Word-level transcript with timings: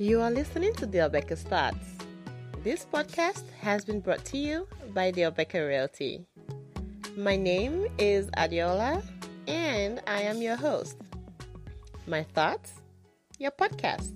You 0.00 0.20
are 0.20 0.30
listening 0.30 0.74
to 0.74 0.86
The 0.86 1.08
Becker's 1.10 1.42
Thoughts. 1.42 1.98
This 2.62 2.86
podcast 2.86 3.42
has 3.58 3.84
been 3.84 3.98
brought 3.98 4.24
to 4.26 4.38
you 4.38 4.68
by 4.94 5.10
The 5.10 5.28
Becker 5.32 5.66
Realty. 5.66 6.24
My 7.16 7.34
name 7.34 7.88
is 7.98 8.30
Adiola, 8.36 9.02
and 9.48 10.00
I 10.06 10.20
am 10.20 10.40
your 10.40 10.54
host. 10.54 10.98
My 12.06 12.22
thoughts, 12.22 12.74
your 13.40 13.50
podcast. 13.50 14.14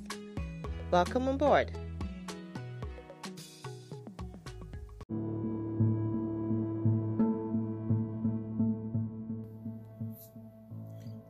Welcome 0.92 1.26
on 1.26 1.36
board. 1.36 1.72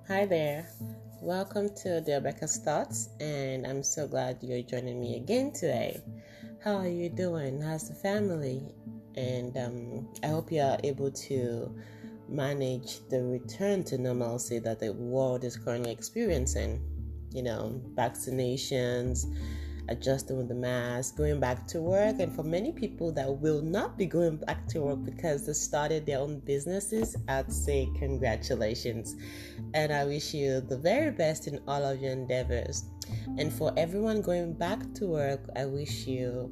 Hi 0.09 0.27
there. 0.27 0.69
Welcome 1.23 1.69
to 1.85 2.01
the 2.01 2.15
Rebecca's 2.15 2.57
Thoughts, 2.57 3.11
and 3.21 3.65
I'm 3.65 3.85
so 3.85 4.09
glad 4.09 4.39
you're 4.43 4.61
joining 4.63 5.01
me 5.01 5.15
again 5.15 5.53
today. 5.53 6.03
How 6.65 6.75
are 6.75 6.89
you 6.89 7.09
doing? 7.11 7.61
How's 7.61 7.89
the 7.89 7.95
family? 7.95 8.75
And 9.15 9.57
um, 9.57 10.09
I 10.25 10.27
hope 10.27 10.51
you 10.51 10.63
are 10.63 10.81
able 10.83 11.13
to 11.13 11.73
manage 12.29 13.09
the 13.09 13.23
return 13.23 13.85
to 13.85 13.99
normalcy 13.99 14.59
that 14.59 14.81
the 14.81 14.95
world 14.95 15.45
is 15.45 15.57
currently 15.57 15.93
experiencing. 15.93 16.83
You 17.31 17.45
know, 17.45 17.81
vaccinations, 17.95 19.25
adjusting 19.89 20.37
with 20.37 20.49
the 20.49 20.55
mask, 20.55 21.17
going 21.17 21.41
back 21.41 21.67
to 21.69 21.81
work, 21.81 22.21
and 22.21 22.35
for 22.35 22.43
many 22.43 22.73
people 22.73 23.13
that 23.13 23.29
will 23.29 23.63
not 23.63 23.99
be 23.99 24.07
going 24.07 24.37
back 24.37 24.67
to 24.69 24.81
work 24.81 25.05
because 25.05 25.47
they 25.47 25.53
started 25.53 26.07
their 26.07 26.19
own 26.19 26.41
businesses, 26.41 27.17
I'd 27.29 27.53
say 27.53 27.89
congratulations. 27.99 29.17
And 29.75 29.93
I 29.93 30.05
wish 30.05 30.35
you 30.35 30.61
the 30.61 30.79
very 30.79 31.11
best 31.11 31.49
in 31.49 31.61
all 31.67 31.85
of 31.85 32.01
your 32.01 32.13
endeavors. 32.13 32.85
And 33.39 33.53
for 33.53 33.73
everyone 33.77 34.23
going 34.23 34.55
back 34.55 34.95
to 34.95 35.07
work, 35.07 35.49
I 35.57 35.67
wish 35.67 36.07
you 36.07 36.51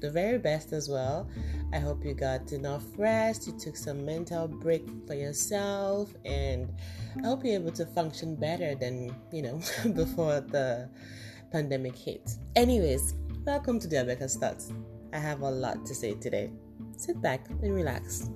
the 0.00 0.10
very 0.10 0.38
best 0.38 0.72
as 0.72 0.88
well. 0.88 1.28
I 1.72 1.78
hope 1.78 2.04
you 2.04 2.14
got 2.14 2.52
enough 2.52 2.84
rest, 2.96 3.46
you 3.46 3.58
took 3.58 3.76
some 3.76 4.04
mental 4.04 4.48
break 4.48 4.88
for 5.06 5.14
yourself, 5.14 6.14
and 6.24 6.72
I 7.22 7.26
hope 7.26 7.44
you're 7.44 7.54
able 7.54 7.72
to 7.72 7.86
function 7.86 8.36
better 8.36 8.74
than, 8.74 9.14
you 9.32 9.42
know, 9.42 9.60
before 9.94 10.40
the 10.40 10.88
pandemic 11.50 11.96
hit. 11.96 12.30
Anyways, 12.56 13.14
welcome 13.44 13.80
to 13.80 13.88
the 13.88 13.96
Abeka 13.96 14.30
Thoughts. 14.30 14.72
I 15.12 15.18
have 15.18 15.40
a 15.40 15.50
lot 15.50 15.86
to 15.86 15.94
say 15.94 16.14
today. 16.14 16.50
Sit 16.96 17.20
back 17.22 17.48
and 17.48 17.74
relax. 17.74 18.30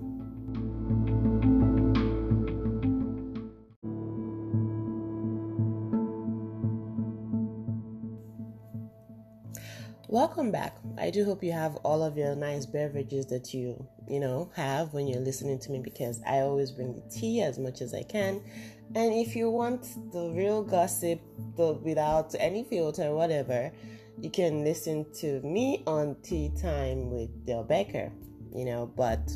Welcome 10.09 10.53
back. 10.53 10.77
I 10.99 11.09
do 11.09 11.25
hope 11.25 11.43
you 11.43 11.53
have 11.53 11.77
all 11.77 12.03
of 12.03 12.19
your 12.19 12.37
nice 12.37 12.67
beverages 12.67 13.25
that 13.29 13.55
you, 13.55 13.87
you 14.07 14.21
know, 14.21 14.51
have 14.55 14.93
when 14.93 15.07
you're 15.07 15.23
listening 15.23 15.59
to 15.61 15.71
me 15.71 15.81
because 15.81 16.21
I 16.27 16.41
always 16.41 16.71
bring 16.71 16.93
the 16.93 17.01
tea 17.11 17.41
as 17.41 17.59
much 17.59 17.81
as 17.81 17.95
I 17.95 18.03
can. 18.03 18.43
And 18.95 19.15
if 19.15 19.35
you 19.35 19.51
want 19.51 19.83
the 20.12 20.31
real 20.31 20.62
gossip 20.62 21.21
the, 21.57 21.73
without 21.73 22.35
any 22.39 22.65
filter 22.65 23.15
whatever, 23.15 23.73
you 24.21 24.31
can 24.31 24.65
listen 24.65 25.07
to 25.21 25.41
me 25.41 25.83
on 25.87 26.17
Tea 26.23 26.53
Time 26.61 27.11
with 27.11 27.47
Dior 27.47 27.67
Becca, 27.67 28.13
you 28.55 28.67
know, 28.67 28.93
but 28.95 29.31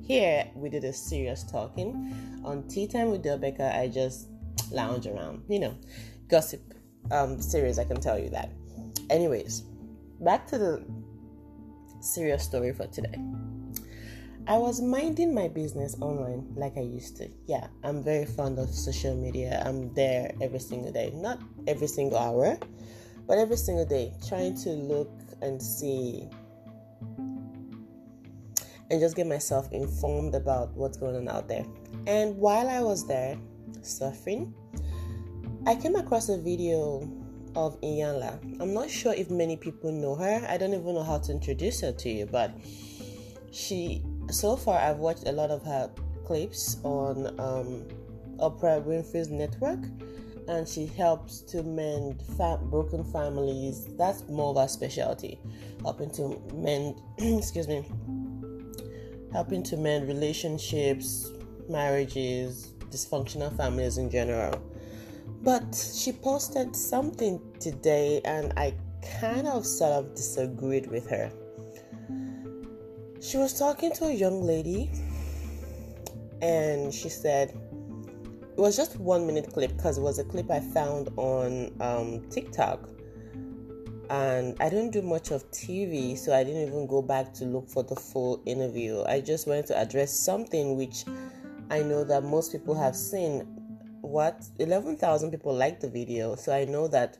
here 0.00 0.46
we 0.54 0.68
did 0.68 0.84
a 0.84 0.92
serious 0.92 1.42
talking. 1.42 2.40
On 2.44 2.66
Tea 2.68 2.86
Time 2.86 3.10
with 3.10 3.24
Dior 3.24 3.40
Becca, 3.40 3.76
I 3.76 3.88
just 3.88 4.28
lounge 4.70 5.06
around, 5.06 5.42
you 5.48 5.58
know, 5.58 5.74
gossip 6.28 6.62
um, 7.10 7.40
series, 7.40 7.78
I 7.78 7.84
can 7.84 8.00
tell 8.00 8.18
you 8.18 8.30
that. 8.30 8.52
Anyways, 9.10 9.62
back 10.20 10.46
to 10.48 10.58
the 10.58 10.84
serious 12.00 12.44
story 12.44 12.72
for 12.72 12.86
today. 12.86 13.18
I 14.48 14.56
was 14.56 14.80
minding 14.80 15.34
my 15.34 15.46
business 15.48 15.94
online 16.00 16.54
like 16.56 16.78
I 16.78 16.80
used 16.80 17.18
to. 17.18 17.28
Yeah, 17.46 17.66
I'm 17.84 18.02
very 18.02 18.24
fond 18.24 18.58
of 18.58 18.70
social 18.70 19.14
media. 19.14 19.62
I'm 19.66 19.92
there 19.92 20.32
every 20.40 20.58
single 20.58 20.90
day. 20.90 21.12
Not 21.14 21.38
every 21.66 21.86
single 21.86 22.16
hour, 22.16 22.58
but 23.26 23.36
every 23.36 23.58
single 23.58 23.84
day, 23.84 24.14
trying 24.26 24.56
to 24.62 24.70
look 24.70 25.10
and 25.42 25.62
see 25.62 26.26
and 28.90 28.98
just 28.98 29.16
get 29.16 29.26
myself 29.26 29.70
informed 29.70 30.34
about 30.34 30.72
what's 30.72 30.96
going 30.96 31.14
on 31.16 31.28
out 31.28 31.46
there. 31.46 31.66
And 32.06 32.34
while 32.38 32.70
I 32.70 32.80
was 32.80 33.06
there 33.06 33.36
surfing, 33.82 34.54
I 35.66 35.74
came 35.74 35.94
across 35.94 36.30
a 36.30 36.38
video 36.38 37.06
of 37.54 37.78
Iyanla. 37.82 38.62
I'm 38.62 38.72
not 38.72 38.88
sure 38.88 39.12
if 39.12 39.28
many 39.28 39.58
people 39.58 39.92
know 39.92 40.14
her. 40.14 40.42
I 40.48 40.56
don't 40.56 40.72
even 40.72 40.94
know 40.94 41.02
how 41.02 41.18
to 41.18 41.32
introduce 41.32 41.82
her 41.82 41.92
to 41.92 42.08
you, 42.08 42.24
but 42.24 42.54
she 43.50 44.02
so 44.30 44.56
far 44.56 44.78
I've 44.78 44.98
watched 44.98 45.26
a 45.26 45.32
lot 45.32 45.50
of 45.50 45.62
her 45.64 45.90
clips 46.24 46.76
on 46.84 47.26
um, 47.40 47.86
Oprah 48.38 48.82
Winfrey's 48.84 49.30
network, 49.30 49.80
and 50.48 50.66
she 50.66 50.86
helps 50.86 51.40
to 51.42 51.62
mend 51.62 52.22
fa- 52.36 52.60
broken 52.62 53.04
families. 53.04 53.86
That's 53.96 54.26
more 54.28 54.50
of 54.50 54.56
her 54.56 54.68
specialty, 54.68 55.38
helping 55.82 56.10
to 56.12 56.40
mend. 56.54 57.00
excuse 57.18 57.68
me, 57.68 57.84
helping 59.32 59.62
to 59.64 59.76
mend 59.76 60.08
relationships, 60.08 61.30
marriages, 61.68 62.72
dysfunctional 62.90 63.54
families 63.56 63.98
in 63.98 64.10
general. 64.10 64.62
But 65.42 65.74
she 65.94 66.12
posted 66.12 66.74
something 66.74 67.40
today, 67.60 68.20
and 68.24 68.52
I 68.56 68.74
kind 69.20 69.46
of 69.46 69.66
sort 69.66 69.92
of 69.92 70.14
disagreed 70.14 70.86
with 70.88 71.08
her. 71.10 71.30
She 73.20 73.36
was 73.36 73.58
talking 73.58 73.92
to 73.94 74.04
a 74.06 74.12
young 74.12 74.42
lady, 74.42 74.90
and 76.40 76.94
she 76.94 77.08
said, 77.08 77.50
it 77.50 78.60
was 78.60 78.76
just 78.76 78.98
one 78.98 79.26
minute 79.26 79.52
clip 79.52 79.76
because 79.76 79.98
it 79.98 80.00
was 80.00 80.18
a 80.18 80.24
clip 80.24 80.50
I 80.50 80.60
found 80.60 81.08
on 81.16 81.72
um, 81.80 82.28
TikTok. 82.30 82.88
And 84.10 84.56
I 84.60 84.68
don't 84.68 84.90
do 84.90 85.02
much 85.02 85.32
of 85.32 85.50
TV, 85.50 86.16
so 86.16 86.34
I 86.34 86.42
didn't 86.44 86.68
even 86.68 86.86
go 86.86 87.02
back 87.02 87.34
to 87.34 87.44
look 87.44 87.68
for 87.68 87.82
the 87.82 87.96
full 87.96 88.40
interview. 88.46 89.02
I 89.04 89.20
just 89.20 89.46
wanted 89.46 89.66
to 89.66 89.78
address 89.78 90.12
something 90.12 90.76
which 90.76 91.04
I 91.70 91.82
know 91.82 92.04
that 92.04 92.24
most 92.24 92.52
people 92.52 92.74
have 92.74 92.96
seen 92.96 93.40
what 94.00 94.44
11,000 94.58 95.30
people 95.30 95.54
liked 95.54 95.80
the 95.80 95.90
video, 95.90 96.36
so 96.36 96.54
I 96.54 96.64
know 96.64 96.88
that 96.88 97.16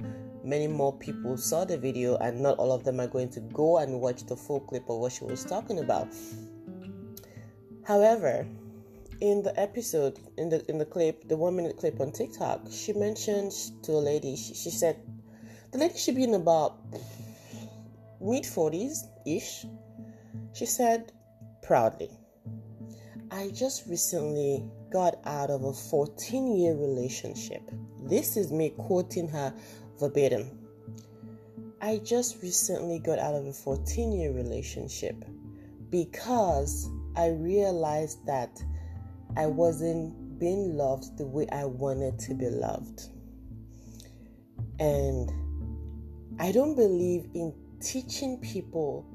many 0.49 0.67
more 0.67 0.93
people 0.97 1.37
saw 1.37 1.65
the 1.65 1.77
video, 1.77 2.17
and 2.17 2.41
not 2.41 2.59
all 2.59 2.73
of 2.73 2.83
them 2.83 3.01
are 3.01 3.07
going 3.07 3.29
to 3.31 3.41
go 3.41 3.79
and 3.79 4.01
watch 4.01 4.25
the 4.25 4.37
full 4.37 4.61
clip 4.61 4.89
of 4.89 4.99
what 4.99 5.13
she 5.13 5.25
was 5.25 5.45
talking 5.45 5.79
about. 5.81 6.09
However, 7.85 8.47
in 9.21 9.43
the 9.43 9.59
episode, 9.61 10.19
in 10.37 10.49
the 10.49 10.65
in 10.71 10.79
the 10.79 10.85
clip, 10.85 11.29
the 11.29 11.37
one 11.37 11.57
minute 11.57 11.77
clip 11.77 12.01
on 12.01 12.13
TikTok, 12.13 12.67
she 12.71 12.93
mentioned 12.93 13.53
to 13.83 13.93
a 13.93 14.03
lady. 14.11 14.37
She, 14.37 14.55
she 14.55 14.71
said 14.71 14.97
the 15.73 15.79
lady 15.79 15.99
should 15.99 16.17
be 16.17 16.25
in 16.25 16.35
about 16.35 16.79
mid 18.21 18.47
forties 18.47 19.05
ish. 19.27 19.67
She 20.55 20.67
said 20.67 21.13
proudly, 21.63 22.11
"I 23.31 23.51
just 23.51 23.87
recently 23.87 24.65
got 24.91 25.17
out 25.25 25.51
of 25.51 25.65
a 25.65 25.73
14 25.73 26.57
year 26.57 26.75
relationship. 26.75 27.63
This 28.05 28.37
is 28.37 28.51
me 28.53 28.71
quoting 28.71 29.29
her 29.29 29.53
verbatim. 29.99 30.51
I 31.81 31.99
just 31.99 32.43
recently 32.43 32.99
got 32.99 33.19
out 33.19 33.35
of 33.35 33.47
a 33.47 33.53
14 33.53 34.13
year 34.13 34.33
relationship 34.33 35.25
because 35.91 36.89
I 37.17 37.29
realized 37.29 38.25
that 38.27 38.63
I 39.37 39.47
wasn't 39.47 40.39
being 40.39 40.77
loved 40.77 41.17
the 41.19 41.27
way 41.27 41.47
I 41.51 41.65
wanted 41.65 42.19
to 42.21 42.35
be 42.35 42.49
loved. 42.49 43.09
And 44.79 45.31
I 46.41 46.53
don't 46.53 46.77
believe 46.77 47.29
in 47.35 47.53
teaching 47.81 48.39
people 48.39 49.07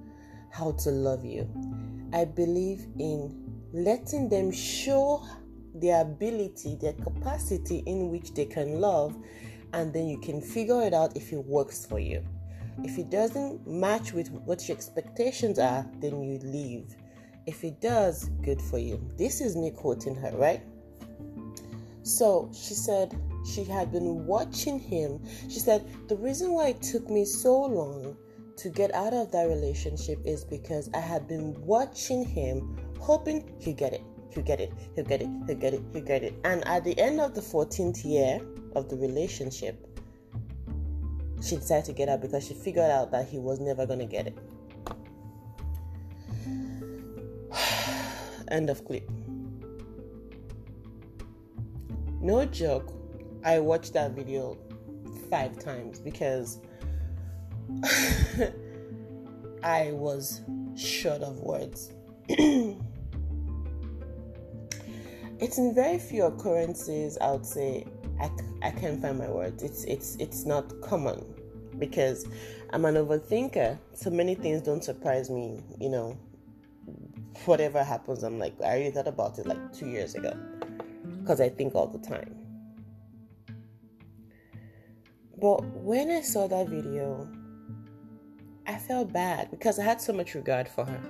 how 0.50 0.72
to 0.72 0.90
love 0.90 1.24
you. 1.26 1.50
I 2.14 2.26
believe 2.26 2.86
in 3.00 3.44
letting 3.74 4.30
them 4.30 4.52
show 4.52 5.26
their 5.74 6.02
ability, 6.02 6.76
their 6.76 6.94
capacity 6.94 7.84
in 7.86 8.10
which 8.10 8.34
they 8.34 8.46
can 8.46 8.80
love, 8.80 9.16
and 9.74 9.92
then 9.92 10.08
you 10.08 10.20
can 10.20 10.42
figure 10.42 10.82
it 10.84 10.94
out 10.94 11.18
if 11.18 11.34
it 11.34 11.44
works 11.46 11.86
for 11.86 12.00
you. 12.00 12.24
If 12.84 12.98
it 12.98 13.10
doesn't 13.10 13.68
match 13.68 14.14
with 14.14 14.32
what 14.32 14.68
your 14.68 14.78
expectations 14.78 15.60
are, 15.60 15.86
then 16.00 16.24
you 16.24 16.40
leave. 16.40 16.96
If 17.46 17.64
it 17.64 17.82
does, 17.82 18.30
good 18.42 18.62
for 18.62 18.80
you. 18.80 19.02
This 19.18 19.42
is 19.42 19.56
me 19.56 19.72
quoting 19.72 20.16
her, 20.16 20.32
right? 20.38 20.62
So 22.04 22.50
she 22.54 22.74
said 22.74 23.20
she 23.46 23.64
had 23.64 23.92
been 23.92 24.26
watching 24.26 24.80
him. 24.80 25.24
She 25.50 25.60
said, 25.60 25.88
The 26.08 26.16
reason 26.16 26.54
why 26.54 26.70
it 26.70 26.82
took 26.82 27.10
me 27.10 27.26
so 27.26 27.62
long 27.62 28.18
to 28.58 28.70
get 28.70 28.94
out 28.94 29.14
of 29.14 29.32
that 29.32 29.48
relationship 29.48 30.20
is 30.26 30.44
because 30.44 30.90
I 30.94 31.00
had 31.00 31.28
been 31.28 31.54
watching 31.66 32.24
him, 32.24 32.78
hoping 33.00 33.52
he'd 33.60 33.78
get 33.78 33.94
it 33.94 34.02
he'll 34.34 34.44
get 34.44 34.60
it, 34.60 34.72
he'll 34.96 35.06
get 35.06 35.22
it, 35.22 35.30
he'll 35.46 35.56
get 35.56 35.74
it, 35.74 35.82
he'll 35.94 36.04
get 36.04 36.24
it. 36.24 36.34
And 36.44 36.68
at 36.68 36.84
the 36.84 36.98
end 37.00 37.20
of 37.20 37.36
the 37.36 37.42
14th 37.42 38.04
year 38.04 38.42
of 38.76 38.90
the 38.90 38.96
relationship, 38.96 39.88
she 41.42 41.56
decided 41.56 41.86
to 41.86 41.94
get 41.94 42.10
out 42.10 42.22
because 42.22 42.46
she 42.48 42.54
figured 42.54 42.90
out 42.90 43.12
that 43.12 43.28
he 43.28 43.38
was 43.38 43.60
never 43.60 43.86
going 43.86 44.00
to 44.00 44.06
get 44.06 44.28
it. 44.28 44.38
End 48.50 48.70
of 48.70 48.86
clip. 48.86 49.10
No 52.22 52.46
joke, 52.46 52.94
I 53.44 53.60
watched 53.60 53.94
that 53.94 54.12
video 54.12 54.58
five 55.30 55.60
times 55.60 56.00
because 56.00 56.60
I 59.64 59.92
was 59.92 60.42
short 60.76 61.22
of 61.22 61.40
words. 61.42 61.92
it's 65.40 65.58
in 65.58 65.76
very 65.76 66.00
few 66.00 66.24
occurrences 66.24 67.18
I 67.18 67.32
would 67.32 67.46
say 67.46 67.86
I, 68.24 68.32
I 68.62 68.72
can't 68.72 69.02
find 69.02 69.18
my 69.18 69.30
words. 69.30 69.64
It's 69.64 69.84
it's 69.84 70.16
it's 70.16 70.46
not 70.46 70.80
common 70.82 71.26
because 71.78 72.26
I'm 72.72 72.86
an 72.86 72.96
overthinker. 72.96 73.78
So 73.94 74.10
many 74.10 74.34
things 74.36 74.62
don't 74.62 74.84
surprise 74.84 75.30
me, 75.30 75.62
you 75.80 75.90
know. 75.90 76.18
Whatever 77.46 77.84
happens, 77.84 78.24
I'm 78.24 78.40
like, 78.40 78.54
I 78.62 78.66
already 78.66 78.92
thought 78.92 79.08
about 79.08 79.40
it 79.40 79.46
like 79.46 79.74
two 79.74 79.88
years 79.88 80.16
ago 80.16 80.34
because 81.20 81.42
I 81.42 81.50
think 81.50 81.76
all 81.76 81.88
the 81.88 82.00
time. 82.00 82.36
But 85.38 85.66
when 85.76 86.10
I 86.10 86.22
saw 86.22 86.48
that 86.48 86.70
video, 86.70 87.28
I 88.66 88.78
felt 88.78 89.12
bad 89.12 89.52
because 89.52 89.80
I 89.80 89.84
had 89.84 90.00
so 90.00 90.14
much 90.14 90.36
regard 90.36 90.70
for 90.70 90.86
her. 90.86 91.02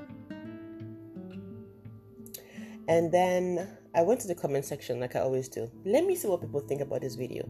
And 2.87 3.11
then 3.11 3.77
I 3.95 4.01
went 4.01 4.19
to 4.21 4.27
the 4.27 4.35
comment 4.35 4.65
section 4.65 4.99
like 4.99 5.15
I 5.15 5.19
always 5.19 5.47
do. 5.47 5.69
Let 5.85 6.05
me 6.05 6.15
see 6.15 6.27
what 6.27 6.41
people 6.41 6.61
think 6.61 6.81
about 6.81 7.01
this 7.01 7.15
video. 7.15 7.47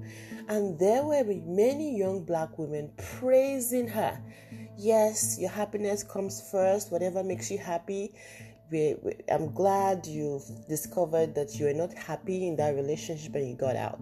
And 0.49 0.77
there 0.77 1.03
were 1.03 1.23
many 1.45 1.97
young 1.97 2.25
black 2.25 2.57
women 2.57 2.91
praising 2.97 3.87
her. 3.87 4.21
Yes, 4.77 5.37
your 5.39 5.49
happiness 5.49 6.03
comes 6.03 6.49
first, 6.51 6.91
whatever 6.91 7.23
makes 7.23 7.49
you 7.49 7.57
happy. 7.57 8.13
We, 8.71 8.95
we, 9.03 9.13
I'm 9.31 9.53
glad 9.53 10.05
you've 10.05 10.43
discovered 10.67 11.33
that 11.35 11.59
you 11.59 11.67
are 11.67 11.73
not 11.73 11.93
happy 11.93 12.47
in 12.47 12.57
that 12.57 12.75
relationship 12.75 13.35
and 13.35 13.47
you 13.47 13.55
got 13.55 13.77
out. 13.77 14.01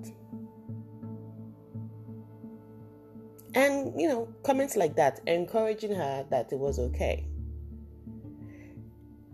And, 3.54 4.00
you 4.00 4.08
know, 4.08 4.34
comments 4.44 4.76
like 4.78 4.96
that, 4.96 5.20
encouraging 5.28 5.94
her 5.94 6.26
that 6.32 6.52
it 6.52 6.58
was 6.58 6.80
okay 6.80 7.28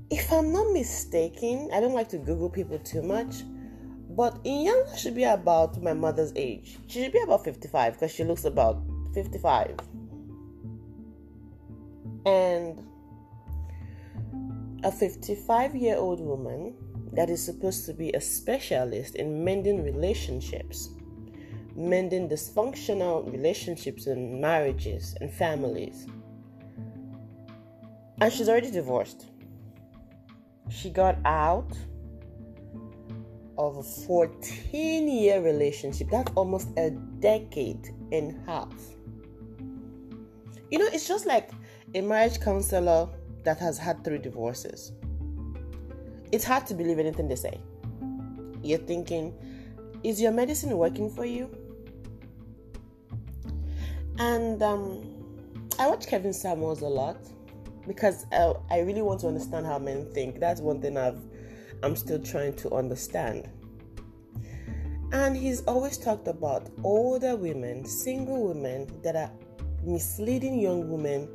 if 0.09 0.31
I'm 0.31 0.53
not 0.53 0.71
mistaken, 0.71 1.69
I 1.73 1.79
don't 1.79 1.93
like 1.93 2.09
to 2.09 2.17
Google 2.17 2.49
people 2.49 2.79
too 2.79 3.01
much, 3.01 3.43
but 4.09 4.41
Iyanla 4.43 4.97
should 4.97 5.15
be 5.15 5.25
about 5.25 5.81
my 5.81 5.93
mother's 5.93 6.31
age. 6.35 6.77
She 6.87 7.03
should 7.03 7.11
be 7.11 7.21
about 7.21 7.43
55 7.43 7.93
because 7.93 8.11
she 8.11 8.23
looks 8.23 8.45
about 8.45 8.81
55. 9.13 9.75
And 12.25 12.83
a 14.83 14.91
55 14.91 15.75
year 15.75 15.97
old 15.97 16.21
woman 16.21 16.75
that 17.13 17.29
is 17.29 17.43
supposed 17.43 17.85
to 17.87 17.93
be 17.93 18.11
a 18.11 18.21
specialist 18.21 19.15
in 19.15 19.43
mending 19.43 19.83
relationships, 19.83 20.89
mending 21.75 22.29
dysfunctional 22.29 23.29
relationships 23.31 24.07
and 24.07 24.39
marriages 24.39 25.15
and 25.19 25.31
families. 25.31 26.07
And 28.21 28.31
she's 28.31 28.47
already 28.47 28.71
divorced 28.71 29.27
she 30.69 30.89
got 30.89 31.17
out 31.25 31.71
of 33.57 33.77
a 33.77 33.83
14 33.83 35.07
year 35.07 35.41
relationship. 35.41 36.09
That's 36.11 36.31
almost 36.35 36.69
a 36.77 36.91
decade 37.19 37.89
and 38.11 38.37
a 38.37 38.51
half. 38.51 38.73
You 40.69 40.79
know, 40.79 40.87
it's 40.91 41.07
just 41.07 41.25
like 41.25 41.51
a 41.95 42.01
marriage 42.01 42.39
counselor 42.39 43.09
that 43.43 43.57
has 43.59 43.77
had 43.77 44.03
three 44.03 44.17
divorces. 44.17 44.91
It's 46.31 46.43
hard 46.43 46.67
to 46.67 46.73
believe 46.73 46.99
anything 46.99 47.27
they 47.27 47.35
say. 47.35 47.59
You're 48.61 48.79
thinking, 48.79 49.33
is 50.03 50.21
your 50.21 50.31
medicine 50.31 50.77
working 50.77 51.09
for 51.09 51.25
you? 51.25 51.49
And 54.19 54.61
um, 54.61 55.01
I 55.79 55.87
watch 55.87 56.07
Kevin 56.07 56.33
Samuels 56.33 56.81
a 56.81 56.87
lot 56.87 57.17
because 57.87 58.25
I, 58.31 58.53
I 58.69 58.79
really 58.79 59.01
want 59.01 59.21
to 59.21 59.27
understand 59.27 59.65
how 59.65 59.79
men 59.79 60.11
think. 60.13 60.39
That's 60.39 60.61
one 60.61 60.81
thing 60.81 60.97
I've 60.97 61.19
I'm 61.83 61.95
still 61.95 62.19
trying 62.19 62.55
to 62.57 62.71
understand. 62.71 63.49
And 65.11 65.37
he's 65.37 65.61
always 65.61 65.97
talked 65.97 66.27
about 66.27 66.69
older 66.83 67.35
women, 67.35 67.85
single 67.85 68.47
women 68.47 68.87
that 69.03 69.15
are 69.15 69.31
misleading 69.83 70.59
young 70.59 70.89
women, 70.89 71.29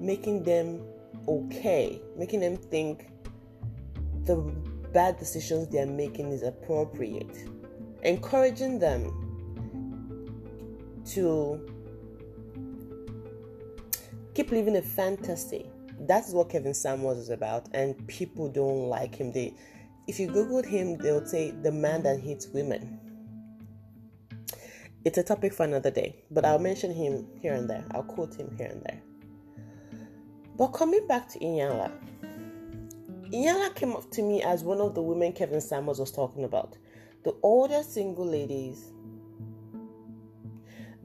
making 0.00 0.44
them 0.44 0.82
okay, 1.28 2.00
making 2.16 2.40
them 2.40 2.56
think 2.56 3.08
the 4.24 4.36
bad 4.92 5.18
decisions 5.18 5.68
they're 5.68 5.84
making 5.86 6.30
is 6.30 6.42
appropriate, 6.42 7.36
encouraging 8.02 8.78
them 8.78 9.18
to 11.06 11.68
keep 14.34 14.50
living 14.50 14.76
a 14.76 14.82
fantasy 14.82 15.71
that's 16.06 16.30
what 16.32 16.50
Kevin 16.50 16.74
Samuels 16.74 17.18
is 17.18 17.30
about, 17.30 17.68
and 17.74 18.06
people 18.08 18.48
don't 18.48 18.88
like 18.88 19.14
him. 19.14 19.32
They, 19.32 19.54
if 20.06 20.18
you 20.18 20.28
googled 20.28 20.66
him, 20.66 20.96
they'll 20.98 21.26
say 21.26 21.50
the 21.50 21.72
man 21.72 22.02
that 22.02 22.20
hates 22.20 22.48
women. 22.48 22.98
It's 25.04 25.18
a 25.18 25.22
topic 25.22 25.52
for 25.52 25.64
another 25.64 25.90
day, 25.90 26.24
but 26.30 26.44
I'll 26.44 26.58
mention 26.58 26.92
him 26.92 27.26
here 27.40 27.54
and 27.54 27.68
there. 27.68 27.84
I'll 27.90 28.04
quote 28.04 28.34
him 28.34 28.54
here 28.56 28.68
and 28.68 28.82
there. 28.84 29.02
But 30.56 30.68
coming 30.68 31.06
back 31.08 31.28
to 31.30 31.38
Iyanla, 31.40 31.90
Iyanla 33.32 33.74
came 33.74 33.92
up 33.92 34.10
to 34.12 34.22
me 34.22 34.42
as 34.42 34.62
one 34.62 34.80
of 34.80 34.94
the 34.94 35.02
women 35.02 35.32
Kevin 35.32 35.60
Samuels 35.60 35.98
was 35.98 36.12
talking 36.12 36.44
about. 36.44 36.76
The 37.24 37.34
older 37.42 37.82
single 37.82 38.26
ladies 38.26 38.92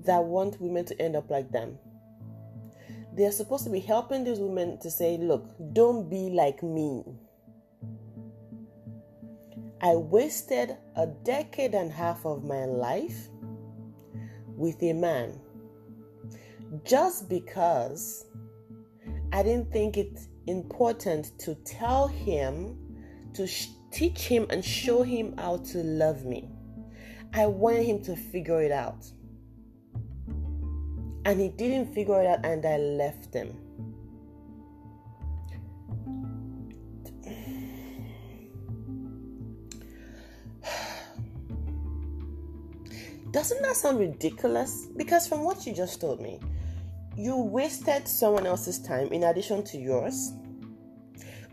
that 0.06 0.24
want 0.24 0.62
women 0.62 0.86
to 0.86 1.02
end 1.02 1.16
up 1.16 1.30
like 1.30 1.52
them 1.52 1.78
they're 3.18 3.32
supposed 3.32 3.64
to 3.64 3.72
be 3.72 3.80
helping 3.80 4.24
these 4.24 4.40
women 4.40 4.78
to 4.80 4.92
say, 4.92 5.18
look, 5.18 5.50
don't 5.74 6.08
be 6.08 6.30
like 6.30 6.62
me. 6.62 7.04
I 9.82 9.96
wasted 9.96 10.78
a 10.96 11.08
decade 11.08 11.74
and 11.74 11.90
a 11.90 11.94
half 11.94 12.26
of 12.26 12.44
my 12.44 12.66
life 12.66 13.30
with 14.56 14.82
a 14.84 14.94
man 14.94 15.40
just 16.84 17.28
because 17.28 18.26
I 19.34 19.42
didn't 19.42 19.72
think 19.72 19.98
it 19.98 20.20
important 20.46 21.38
to 21.40 21.56
tell 21.56 22.08
him, 22.08 22.78
to 23.34 23.48
sh- 23.48 23.70
teach 23.92 24.28
him 24.28 24.46
and 24.52 24.64
show 24.64 25.02
him 25.02 25.36
how 25.38 25.58
to 25.58 25.80
love 25.80 26.24
me. 26.24 26.50
I 27.34 27.48
wanted 27.48 27.84
him 27.84 28.04
to 28.04 28.16
figure 28.16 28.62
it 28.62 28.72
out 28.72 29.12
and 31.28 31.42
he 31.42 31.50
didn't 31.50 31.94
figure 31.94 32.22
it 32.22 32.26
out 32.26 32.46
and 32.46 32.66
I 32.66 32.78
left 32.78 33.34
him. 33.34 33.54
Doesn't 43.32 43.62
that 43.62 43.76
sound 43.76 44.00
ridiculous? 44.00 44.88
Because 44.96 45.28
from 45.28 45.44
what 45.44 45.68
you 45.68 45.74
just 45.74 46.00
told 46.00 46.22
me, 46.22 46.40
you 47.18 47.36
wasted 47.36 48.08
someone 48.08 48.48
else's 48.48 48.80
time 48.80 49.08
in 49.08 49.24
addition 49.24 49.66
to 49.66 49.78
yours. 49.78 50.32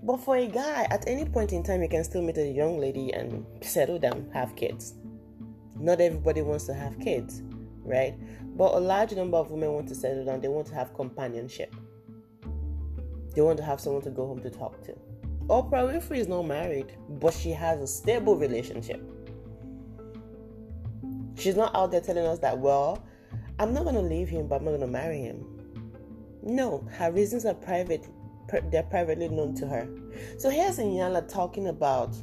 But 0.04 0.18
for 0.18 0.36
a 0.36 0.46
guy, 0.46 0.86
at 0.90 1.02
any 1.08 1.24
point 1.24 1.52
in 1.52 1.64
time, 1.64 1.82
you 1.82 1.88
can 1.88 2.04
still 2.04 2.22
meet 2.22 2.38
a 2.38 2.46
young 2.46 2.78
lady 2.78 3.12
and 3.12 3.44
settle 3.60 3.98
down, 3.98 4.30
have 4.32 4.54
kids. 4.54 4.94
Not 5.76 6.00
everybody 6.00 6.42
wants 6.42 6.66
to 6.66 6.74
have 6.74 7.00
kids, 7.00 7.42
right? 7.84 8.14
But 8.56 8.74
a 8.74 8.78
large 8.78 9.12
number 9.12 9.36
of 9.36 9.50
women 9.50 9.72
want 9.72 9.88
to 9.88 9.94
settle 9.94 10.24
down, 10.24 10.40
they 10.40 10.48
want 10.48 10.66
to 10.68 10.74
have 10.74 10.94
companionship. 10.94 11.74
They 13.34 13.40
want 13.40 13.58
to 13.58 13.64
have 13.64 13.80
someone 13.80 14.02
to 14.02 14.10
go 14.10 14.26
home 14.26 14.40
to 14.42 14.50
talk 14.50 14.82
to. 14.84 14.92
Oprah 15.48 15.92
Winfrey 15.92 16.18
is 16.18 16.28
not 16.28 16.44
married, 16.44 16.96
but 17.08 17.34
she 17.34 17.50
has 17.50 17.80
a 17.80 17.86
stable 17.86 18.36
relationship. 18.36 19.02
She's 21.36 21.56
not 21.56 21.74
out 21.74 21.90
there 21.90 22.00
telling 22.00 22.24
us 22.26 22.38
that, 22.38 22.58
well, 22.58 23.04
I'm 23.58 23.74
not 23.74 23.82
going 23.84 23.96
to 23.96 24.00
leave 24.00 24.28
him, 24.28 24.46
but 24.46 24.56
I'm 24.56 24.64
not 24.64 24.70
going 24.70 24.80
to 24.80 24.86
marry 24.86 25.20
him. 25.20 25.44
No, 26.42 26.86
her 26.92 27.10
reasons 27.10 27.44
are 27.44 27.54
private. 27.54 28.06
They're 28.70 28.82
privately 28.84 29.28
known 29.28 29.54
to 29.56 29.66
her. 29.66 29.88
So 30.38 30.48
here's 30.48 30.78
Iyanla 30.78 31.28
talking 31.28 31.68
about 31.68 32.14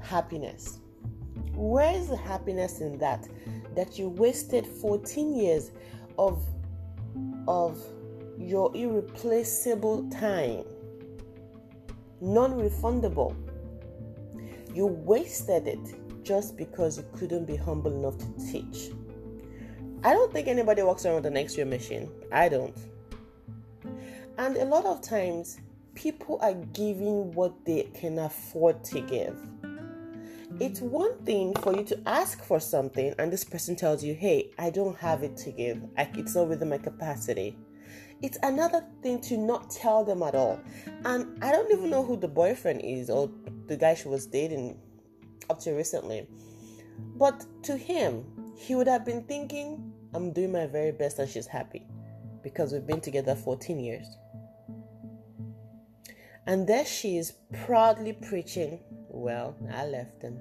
happiness. 0.00 0.78
Where 1.54 1.94
is 1.94 2.08
the 2.08 2.16
happiness 2.16 2.80
in 2.80 2.98
that? 2.98 3.28
that 3.74 3.98
you 3.98 4.08
wasted 4.08 4.66
14 4.66 5.34
years 5.34 5.70
of 6.18 6.44
of 7.48 7.82
your 8.38 8.74
irreplaceable 8.74 10.08
time 10.10 10.64
non-refundable 12.20 13.34
you 14.74 14.86
wasted 14.86 15.66
it 15.66 16.24
just 16.24 16.56
because 16.56 16.98
you 16.98 17.04
couldn't 17.12 17.44
be 17.46 17.56
humble 17.56 17.92
enough 17.92 18.16
to 18.18 18.26
teach 18.50 18.90
I 20.04 20.12
don't 20.12 20.32
think 20.32 20.48
anybody 20.48 20.82
walks 20.82 21.06
around 21.06 21.16
with 21.16 21.26
an 21.26 21.36
x 21.36 21.56
ray 21.56 21.62
machine. 21.62 22.10
I 22.32 22.48
don't. 22.48 22.76
And 24.36 24.56
a 24.56 24.64
lot 24.64 24.84
of 24.84 25.00
times, 25.00 25.60
people 25.94 26.40
are 26.42 26.54
giving 26.54 27.30
what 27.34 27.52
they 27.64 27.84
can 27.94 28.18
afford 28.18 28.82
to 28.86 29.00
give. 29.00 29.40
It's 30.60 30.80
one 30.80 31.16
thing 31.24 31.54
for 31.62 31.74
you 31.74 31.84
to 31.84 31.98
ask 32.06 32.42
for 32.44 32.60
something, 32.60 33.14
and 33.18 33.32
this 33.32 33.44
person 33.44 33.76
tells 33.76 34.04
you, 34.04 34.14
Hey, 34.14 34.50
I 34.58 34.70
don't 34.70 34.96
have 34.98 35.22
it 35.22 35.36
to 35.38 35.52
give, 35.52 35.82
it's 35.96 36.34
not 36.34 36.48
within 36.48 36.68
my 36.68 36.78
capacity. 36.78 37.56
It's 38.22 38.38
another 38.44 38.84
thing 39.02 39.20
to 39.22 39.36
not 39.36 39.70
tell 39.70 40.04
them 40.04 40.22
at 40.22 40.36
all. 40.36 40.60
And 41.04 41.42
I 41.42 41.50
don't 41.50 41.72
even 41.72 41.90
know 41.90 42.04
who 42.04 42.16
the 42.16 42.28
boyfriend 42.28 42.82
is 42.84 43.10
or 43.10 43.28
the 43.66 43.76
guy 43.76 43.94
she 43.94 44.06
was 44.08 44.26
dating 44.26 44.78
up 45.50 45.58
to 45.60 45.72
recently. 45.72 46.28
But 47.16 47.44
to 47.64 47.76
him, 47.76 48.24
he 48.56 48.76
would 48.76 48.86
have 48.86 49.04
been 49.04 49.24
thinking, 49.24 49.92
I'm 50.14 50.32
doing 50.32 50.52
my 50.52 50.66
very 50.66 50.92
best 50.92 51.18
and 51.18 51.28
she's 51.28 51.48
happy 51.48 51.84
because 52.44 52.72
we've 52.72 52.86
been 52.86 53.00
together 53.00 53.34
14 53.34 53.80
years. 53.80 54.06
And 56.46 56.66
there 56.66 56.84
she 56.84 57.16
is 57.16 57.32
proudly 57.64 58.12
preaching, 58.12 58.80
Well, 59.14 59.54
I 59.70 59.86
left 59.86 60.20
them. 60.22 60.38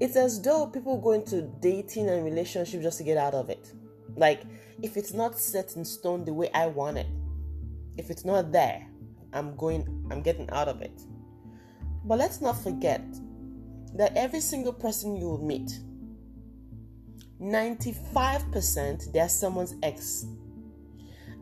It's 0.00 0.16
as 0.16 0.40
though 0.40 0.66
people 0.66 0.98
go 0.98 1.12
into 1.12 1.42
dating 1.60 2.08
and 2.08 2.24
relationship 2.24 2.80
just 2.80 2.96
to 2.98 3.04
get 3.04 3.18
out 3.18 3.34
of 3.34 3.50
it. 3.50 3.72
Like, 4.16 4.42
if 4.82 4.96
it's 4.96 5.12
not 5.12 5.38
set 5.38 5.76
in 5.76 5.84
stone 5.84 6.24
the 6.24 6.32
way 6.32 6.50
I 6.54 6.66
want 6.66 6.96
it, 6.96 7.06
if 7.98 8.08
it's 8.08 8.24
not 8.24 8.50
there, 8.50 8.86
I'm 9.34 9.56
going, 9.56 10.08
I'm 10.10 10.22
getting 10.22 10.48
out 10.50 10.68
of 10.68 10.80
it. 10.80 11.02
But 12.04 12.18
let's 12.18 12.40
not 12.40 12.62
forget 12.62 13.02
that 13.94 14.16
every 14.16 14.40
single 14.40 14.72
person 14.72 15.14
you 15.14 15.28
will 15.28 15.44
meet, 15.44 15.78
95% 17.40 19.12
they're 19.12 19.28
someone's 19.28 19.74
ex. 19.82 20.24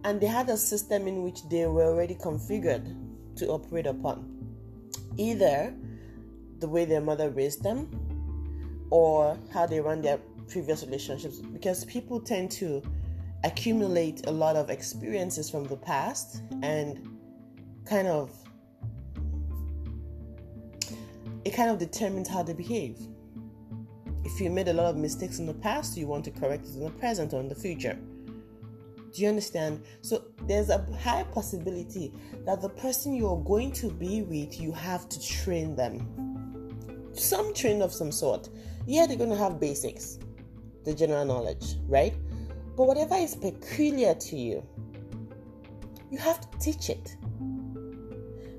And 0.02 0.20
they 0.20 0.26
had 0.26 0.48
a 0.48 0.56
system 0.56 1.06
in 1.06 1.22
which 1.22 1.48
they 1.48 1.66
were 1.66 1.84
already 1.84 2.16
configured 2.16 3.36
to 3.36 3.48
operate 3.48 3.86
upon. 3.86 4.55
Either 5.16 5.74
the 6.58 6.68
way 6.68 6.84
their 6.84 7.00
mother 7.00 7.30
raised 7.30 7.62
them 7.62 7.90
or 8.90 9.38
how 9.52 9.66
they 9.66 9.80
run 9.80 10.02
their 10.02 10.18
previous 10.48 10.84
relationships. 10.84 11.38
Because 11.38 11.84
people 11.84 12.20
tend 12.20 12.50
to 12.52 12.82
accumulate 13.44 14.26
a 14.26 14.30
lot 14.30 14.56
of 14.56 14.70
experiences 14.70 15.50
from 15.50 15.64
the 15.64 15.76
past 15.76 16.42
and 16.62 17.08
kind 17.84 18.08
of 18.08 18.30
it 21.44 21.50
kind 21.54 21.70
of 21.70 21.78
determines 21.78 22.28
how 22.28 22.42
they 22.42 22.52
behave. 22.52 22.98
If 24.24 24.40
you 24.40 24.50
made 24.50 24.66
a 24.66 24.72
lot 24.72 24.86
of 24.86 24.96
mistakes 24.96 25.38
in 25.38 25.46
the 25.46 25.54
past, 25.54 25.96
you 25.96 26.08
want 26.08 26.24
to 26.24 26.32
correct 26.32 26.66
it 26.66 26.74
in 26.74 26.80
the 26.82 26.90
present 26.90 27.32
or 27.32 27.38
in 27.38 27.48
the 27.48 27.54
future. 27.54 27.96
Do 29.16 29.22
you 29.22 29.30
understand? 29.30 29.82
So 30.02 30.24
there's 30.42 30.68
a 30.68 30.84
high 31.02 31.22
possibility 31.22 32.12
that 32.44 32.60
the 32.60 32.68
person 32.68 33.14
you're 33.14 33.42
going 33.44 33.72
to 33.72 33.88
be 33.88 34.20
with, 34.20 34.60
you 34.60 34.72
have 34.72 35.08
to 35.08 35.26
train 35.26 35.74
them. 35.74 37.08
Some 37.14 37.54
train 37.54 37.80
of 37.80 37.94
some 37.94 38.12
sort. 38.12 38.50
Yeah, 38.84 39.06
they're 39.06 39.16
going 39.16 39.30
to 39.30 39.36
have 39.36 39.58
basics, 39.58 40.18
the 40.84 40.92
general 40.92 41.24
knowledge, 41.24 41.76
right? 41.88 42.14
But 42.76 42.88
whatever 42.88 43.14
is 43.14 43.34
peculiar 43.34 44.14
to 44.14 44.36
you, 44.36 44.62
you 46.10 46.18
have 46.18 46.38
to 46.42 46.58
teach 46.58 46.90
it. 46.90 47.16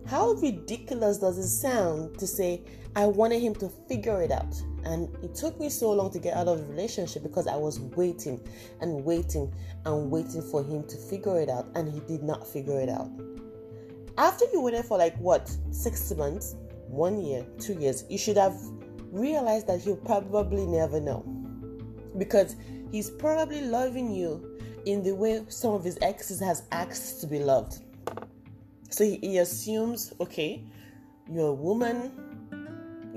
How 0.08 0.32
ridiculous 0.32 1.20
does 1.20 1.38
it 1.38 1.50
sound 1.50 2.18
to 2.18 2.26
say, 2.26 2.64
I 2.96 3.06
wanted 3.06 3.44
him 3.44 3.54
to 3.56 3.70
figure 3.88 4.24
it 4.24 4.32
out? 4.32 4.60
And 4.88 5.14
it 5.24 5.36
took 5.36 5.60
me 5.60 5.70
so 5.70 5.92
long 5.92 6.12
to 6.12 6.20
get 6.20 6.36
out 6.36 6.48
of 6.48 6.60
the 6.60 6.66
relationship 6.66 7.22
because 7.22 7.46
I 7.46 7.56
was 7.56 7.80
waiting 7.80 8.40
and 8.82 9.04
waiting 9.04 9.54
and 9.86 10.10
waiting 10.10 10.42
for 10.42 10.64
him 10.64 10.88
to 10.88 10.98
figure 10.98 11.40
it 11.42 11.50
out, 11.50 11.68
and 11.76 11.92
he 11.92 12.00
did 12.02 12.24
not 12.24 12.48
figure 12.48 12.80
it 12.80 12.90
out. 12.90 13.10
After 14.18 14.46
you 14.54 14.62
waited 14.62 14.86
for 14.86 14.98
like 14.98 15.16
what, 15.18 15.52
six 15.72 16.12
months, 16.16 16.56
one 16.88 17.22
year, 17.22 17.46
two 17.60 17.74
years, 17.74 18.06
you 18.10 18.18
should 18.18 18.38
have 18.38 18.56
realized 19.12 19.68
that 19.68 19.82
he'll 19.82 19.98
probably 19.98 20.66
never 20.66 21.00
know. 21.00 21.22
Because 22.18 22.56
he's 22.92 23.10
probably 23.10 23.62
loving 23.62 24.10
you 24.10 24.58
in 24.86 25.04
the 25.04 25.14
way 25.14 25.44
some 25.50 25.74
of 25.74 25.84
his 25.84 26.00
exes 26.02 26.40
has 26.40 26.64
asked 26.72 27.22
to 27.22 27.28
be 27.28 27.40
loved 27.40 27.82
so 28.90 29.04
he, 29.04 29.18
he 29.22 29.38
assumes, 29.38 30.14
okay, 30.20 30.64
you're 31.30 31.50
a 31.50 31.54
woman, 31.54 32.12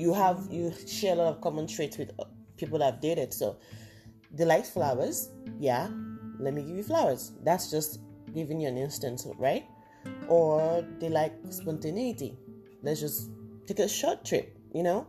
you 0.01 0.15
have 0.15 0.49
you 0.51 0.73
share 0.87 1.13
a 1.13 1.17
lot 1.17 1.29
of 1.29 1.41
common 1.41 1.67
traits 1.67 1.99
with 1.99 2.11
uh, 2.19 2.25
people 2.57 2.83
I've 2.83 3.01
dated. 3.01 3.35
So 3.35 3.59
they 4.33 4.45
like 4.45 4.65
flowers, 4.65 5.31
yeah. 5.59 5.89
Let 6.39 6.55
me 6.55 6.63
give 6.63 6.77
you 6.77 6.83
flowers. 6.83 7.33
That's 7.45 7.71
just 7.71 8.01
giving 8.35 8.61
you 8.61 8.69
an 8.69 8.79
instance, 8.79 9.27
right? 9.37 9.65
Or 10.29 10.85
they 10.99 11.11
like 11.11 11.35
spontaneity. 11.51 12.39
Let's 12.83 13.01
just 13.01 13.31
take 13.67 13.79
a 13.81 13.89
short 13.89 14.25
trip, 14.25 14.57
you 14.73 14.83
know. 14.83 15.07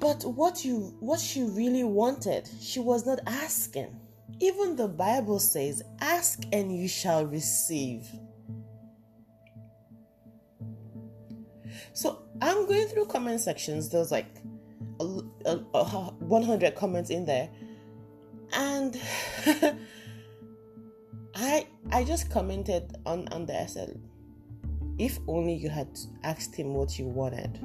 But 0.00 0.24
what 0.24 0.64
you 0.64 0.96
what 0.98 1.20
she 1.20 1.44
really 1.44 1.84
wanted, 1.84 2.48
she 2.60 2.80
was 2.80 3.06
not 3.06 3.20
asking. 3.26 3.94
Even 4.40 4.76
the 4.76 4.88
Bible 4.88 5.38
says, 5.38 5.82
"Ask 6.00 6.42
and 6.52 6.76
you 6.76 6.88
shall 6.88 7.24
receive." 7.24 8.04
So 11.98 12.22
I'm 12.40 12.64
going 12.68 12.86
through 12.86 13.06
comment 13.06 13.40
sections. 13.40 13.88
There's 13.88 14.12
like 14.12 14.28
a, 15.00 15.20
a, 15.46 15.60
a 15.74 15.84
100 16.20 16.76
comments 16.76 17.10
in 17.10 17.24
there, 17.24 17.50
and 18.52 18.96
I 21.34 21.66
I 21.90 22.04
just 22.04 22.30
commented 22.30 22.96
on 23.04 23.26
on 23.32 23.46
there. 23.46 23.60
I 23.60 23.66
said, 23.66 24.00
if 24.98 25.18
only 25.26 25.54
you 25.54 25.70
had 25.70 25.88
asked 26.22 26.54
him 26.54 26.72
what 26.72 27.00
you 27.00 27.06
wanted, 27.06 27.58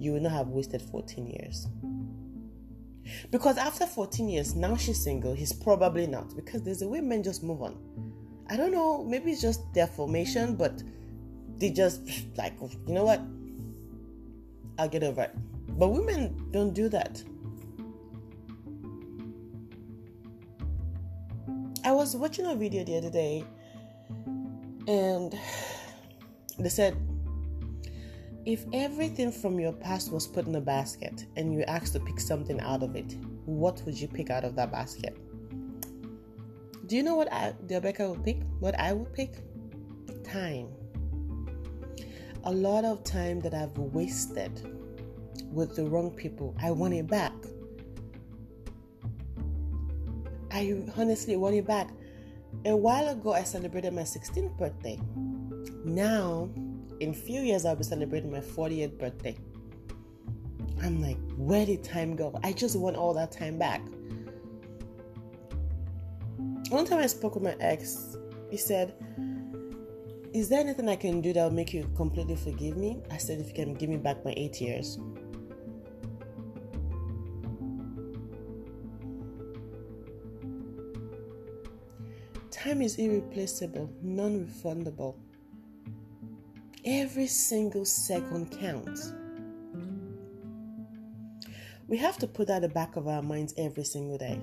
you 0.00 0.14
would 0.14 0.22
not 0.22 0.32
have 0.32 0.48
wasted 0.48 0.82
14 0.82 1.28
years. 1.28 1.68
Because 3.30 3.56
after 3.56 3.86
14 3.86 4.28
years, 4.28 4.56
now 4.56 4.74
she's 4.74 5.00
single. 5.00 5.32
He's 5.32 5.52
probably 5.52 6.08
not 6.08 6.34
because 6.34 6.62
there's 6.62 6.82
a 6.82 6.88
way 6.88 7.00
men 7.00 7.22
just 7.22 7.44
move 7.44 7.62
on. 7.62 7.78
I 8.50 8.56
don't 8.56 8.72
know. 8.72 9.04
Maybe 9.04 9.30
it's 9.30 9.40
just 9.40 9.60
their 9.74 9.86
formation, 9.86 10.56
but 10.56 10.82
they 11.58 11.70
just 11.70 12.02
like 12.36 12.54
you 12.60 12.94
know 12.94 13.04
what? 13.04 13.20
I'll 14.78 14.88
get 14.88 15.02
over 15.02 15.22
it. 15.22 15.34
But 15.68 15.88
women 15.88 16.48
don't 16.52 16.72
do 16.72 16.88
that. 16.88 17.22
I 21.84 21.92
was 21.92 22.16
watching 22.16 22.46
a 22.46 22.54
video 22.54 22.84
the 22.84 22.96
other 22.96 23.10
day 23.10 23.44
and 24.86 25.34
they 26.58 26.68
said 26.68 26.96
if 28.44 28.64
everything 28.72 29.30
from 29.30 29.58
your 29.60 29.72
past 29.72 30.10
was 30.10 30.26
put 30.26 30.46
in 30.46 30.54
a 30.54 30.60
basket 30.60 31.26
and 31.36 31.52
you 31.52 31.62
asked 31.64 31.92
to 31.92 32.00
pick 32.00 32.20
something 32.20 32.60
out 32.60 32.82
of 32.82 32.96
it 32.96 33.16
what 33.46 33.82
would 33.84 33.98
you 33.98 34.08
pick 34.08 34.30
out 34.30 34.44
of 34.44 34.54
that 34.56 34.70
basket? 34.70 35.16
Do 36.86 36.96
you 36.96 37.02
know 37.02 37.16
what 37.16 37.32
I, 37.32 37.54
the 37.66 37.76
Rebecca 37.76 38.10
would 38.10 38.24
pick? 38.24 38.38
What 38.60 38.78
I 38.78 38.92
would 38.92 39.12
pick? 39.12 39.36
Time 40.24 40.68
a 42.44 42.52
lot 42.52 42.84
of 42.84 43.04
time 43.04 43.40
that 43.40 43.54
I've 43.54 43.76
wasted 43.76 44.74
with 45.52 45.76
the 45.76 45.84
wrong 45.84 46.10
people. 46.10 46.54
I 46.62 46.70
want 46.70 46.94
it 46.94 47.06
back. 47.06 47.32
I 50.50 50.82
honestly 50.96 51.36
want 51.36 51.54
it 51.54 51.66
back. 51.66 51.90
A 52.64 52.76
while 52.76 53.08
ago, 53.08 53.32
I 53.32 53.42
celebrated 53.42 53.92
my 53.92 54.02
16th 54.02 54.56
birthday. 54.58 54.98
Now, 55.84 56.48
in 57.00 57.12
few 57.14 57.40
years, 57.40 57.64
I'll 57.64 57.76
be 57.76 57.84
celebrating 57.84 58.30
my 58.30 58.40
40th 58.40 58.98
birthday. 58.98 59.36
I'm 60.82 61.00
like, 61.02 61.18
where 61.36 61.66
did 61.66 61.84
time 61.84 62.16
go? 62.16 62.38
I 62.42 62.52
just 62.52 62.76
want 62.76 62.96
all 62.96 63.14
that 63.14 63.32
time 63.32 63.58
back. 63.58 63.82
One 66.70 66.84
time 66.84 66.98
I 66.98 67.06
spoke 67.06 67.34
with 67.34 67.44
my 67.44 67.56
ex, 67.60 68.16
he 68.50 68.56
said, 68.56 68.94
is 70.32 70.48
there 70.48 70.60
anything 70.60 70.88
I 70.88 70.96
can 70.96 71.20
do 71.20 71.32
that 71.32 71.42
will 71.42 71.50
make 71.50 71.72
you 71.72 71.90
completely 71.96 72.36
forgive 72.36 72.76
me? 72.76 73.00
I 73.10 73.16
said, 73.16 73.40
If 73.40 73.48
you 73.48 73.54
can 73.54 73.74
give 73.74 73.88
me 73.88 73.96
back 73.96 74.24
my 74.24 74.34
eight 74.36 74.60
years. 74.60 74.98
Time 82.50 82.82
is 82.82 82.96
irreplaceable, 82.96 83.90
non 84.02 84.44
refundable. 84.44 85.14
Every 86.84 87.26
single 87.26 87.84
second 87.84 88.50
counts. 88.50 89.12
We 91.86 91.96
have 91.96 92.18
to 92.18 92.26
put 92.26 92.48
that 92.48 92.56
at 92.56 92.62
the 92.62 92.68
back 92.68 92.96
of 92.96 93.08
our 93.08 93.22
minds 93.22 93.54
every 93.56 93.84
single 93.84 94.18
day. 94.18 94.40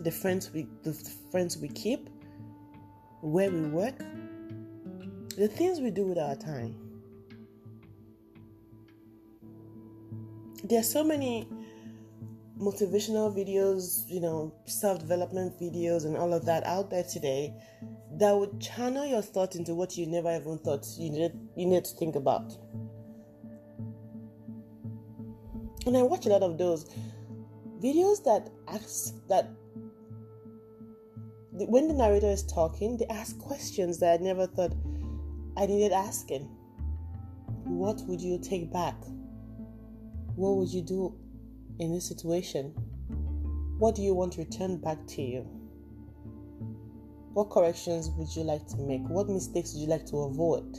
The 0.00 0.10
friends 0.10 0.52
we 0.52 0.66
the 0.82 0.92
friends 1.30 1.56
we 1.58 1.68
keep, 1.68 2.08
where 3.20 3.50
we 3.50 3.62
work, 3.62 3.98
the 5.36 5.48
things 5.48 5.80
we 5.80 5.90
do 5.90 6.06
with 6.06 6.18
our 6.18 6.36
time. 6.36 6.74
There 10.64 10.80
are 10.80 10.84
so 10.84 11.04
many 11.04 11.48
motivational 12.58 13.34
videos, 13.34 14.08
you 14.08 14.20
know, 14.20 14.52
self 14.66 14.98
development 14.98 15.58
videos, 15.60 16.04
and 16.04 16.16
all 16.16 16.34
of 16.34 16.44
that 16.46 16.64
out 16.64 16.90
there 16.90 17.04
today 17.04 17.54
that 18.18 18.32
would 18.32 18.60
channel 18.60 19.06
your 19.06 19.22
thoughts 19.22 19.56
into 19.56 19.74
what 19.74 19.96
you 19.96 20.06
never 20.06 20.34
even 20.34 20.58
thought 20.58 20.86
you 20.98 21.10
needed, 21.10 21.38
you 21.56 21.66
need 21.66 21.84
to 21.84 21.94
think 21.96 22.16
about. 22.16 22.52
And 25.86 25.96
I 25.96 26.02
watch 26.02 26.26
a 26.26 26.28
lot 26.30 26.42
of 26.42 26.58
those 26.58 26.90
videos 27.80 28.22
that 28.24 28.50
ask 28.66 29.14
that 29.28 29.48
when 31.66 31.88
the 31.88 31.94
narrator 31.94 32.28
is 32.28 32.44
talking, 32.44 32.96
they 32.96 33.06
ask 33.06 33.38
questions 33.38 33.98
that 34.00 34.20
I 34.20 34.22
never 34.22 34.46
thought 34.46 34.72
I 35.56 35.66
needed 35.66 35.92
asking. 35.92 36.48
What 37.64 38.00
would 38.06 38.20
you 38.20 38.38
take 38.38 38.72
back? 38.72 38.96
What 40.36 40.56
would 40.56 40.68
you 40.68 40.82
do 40.82 41.14
in 41.78 41.92
this 41.92 42.06
situation? 42.06 42.72
What 43.78 43.94
do 43.94 44.02
you 44.02 44.14
want 44.14 44.34
to 44.34 44.40
return 44.40 44.78
back 44.78 45.06
to 45.08 45.22
you? 45.22 45.46
What 47.34 47.50
corrections 47.50 48.10
would 48.16 48.34
you 48.34 48.42
like 48.42 48.66
to 48.68 48.76
make? 48.78 49.02
What 49.08 49.28
mistakes 49.28 49.74
would 49.74 49.80
you 49.80 49.88
like 49.88 50.06
to 50.06 50.16
avoid? 50.18 50.76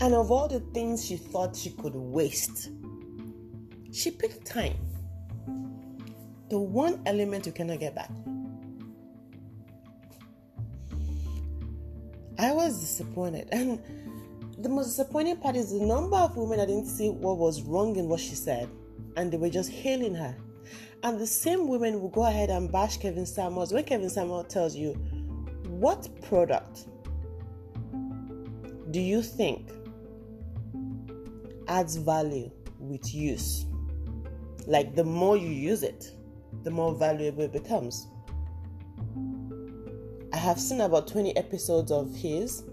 And 0.00 0.14
of 0.14 0.30
all 0.30 0.48
the 0.48 0.60
things 0.72 1.04
she 1.04 1.16
thought 1.16 1.56
she 1.56 1.70
could 1.70 1.94
waste, 1.94 2.70
she 3.92 4.10
picked 4.10 4.44
time. 4.44 4.76
The 6.50 6.58
one 6.58 7.00
element 7.06 7.46
you 7.46 7.52
cannot 7.52 7.80
get 7.80 7.94
back. 7.94 8.10
I 12.38 12.52
was 12.52 12.80
disappointed. 12.80 13.48
And 13.52 13.80
the 14.58 14.68
most 14.68 14.86
disappointing 14.86 15.36
part 15.38 15.56
is 15.56 15.72
the 15.72 15.84
number 15.84 16.16
of 16.16 16.36
women 16.36 16.60
I 16.60 16.66
didn't 16.66 16.86
see 16.86 17.10
what 17.10 17.38
was 17.38 17.62
wrong 17.62 17.96
in 17.96 18.08
what 18.08 18.20
she 18.20 18.34
said, 18.34 18.68
and 19.16 19.32
they 19.32 19.36
were 19.36 19.50
just 19.50 19.70
hailing 19.70 20.14
her. 20.14 20.36
And 21.02 21.20
the 21.20 21.26
same 21.26 21.68
women 21.68 22.00
will 22.00 22.08
go 22.08 22.24
ahead 22.24 22.50
and 22.50 22.72
bash 22.72 22.96
Kevin 22.96 23.26
Samuels 23.26 23.72
when 23.72 23.84
Kevin 23.84 24.08
Samuels 24.08 24.46
tells 24.48 24.74
you, 24.74 24.92
What 25.66 26.08
product 26.22 26.86
do 28.90 29.00
you 29.00 29.22
think 29.22 29.70
adds 31.68 31.96
value 31.96 32.50
with 32.78 33.14
use? 33.14 33.66
Like 34.66 34.94
the 34.94 35.04
more 35.04 35.36
you 35.36 35.48
use 35.48 35.82
it, 35.82 36.10
the 36.64 36.70
more 36.70 36.94
valuable 36.94 37.42
it 37.42 37.52
becomes. 37.52 38.08
I 40.32 40.36
have 40.36 40.58
seen 40.58 40.80
about 40.80 41.06
20 41.06 41.36
episodes 41.36 41.92
of 41.92 42.14
his 42.16 42.64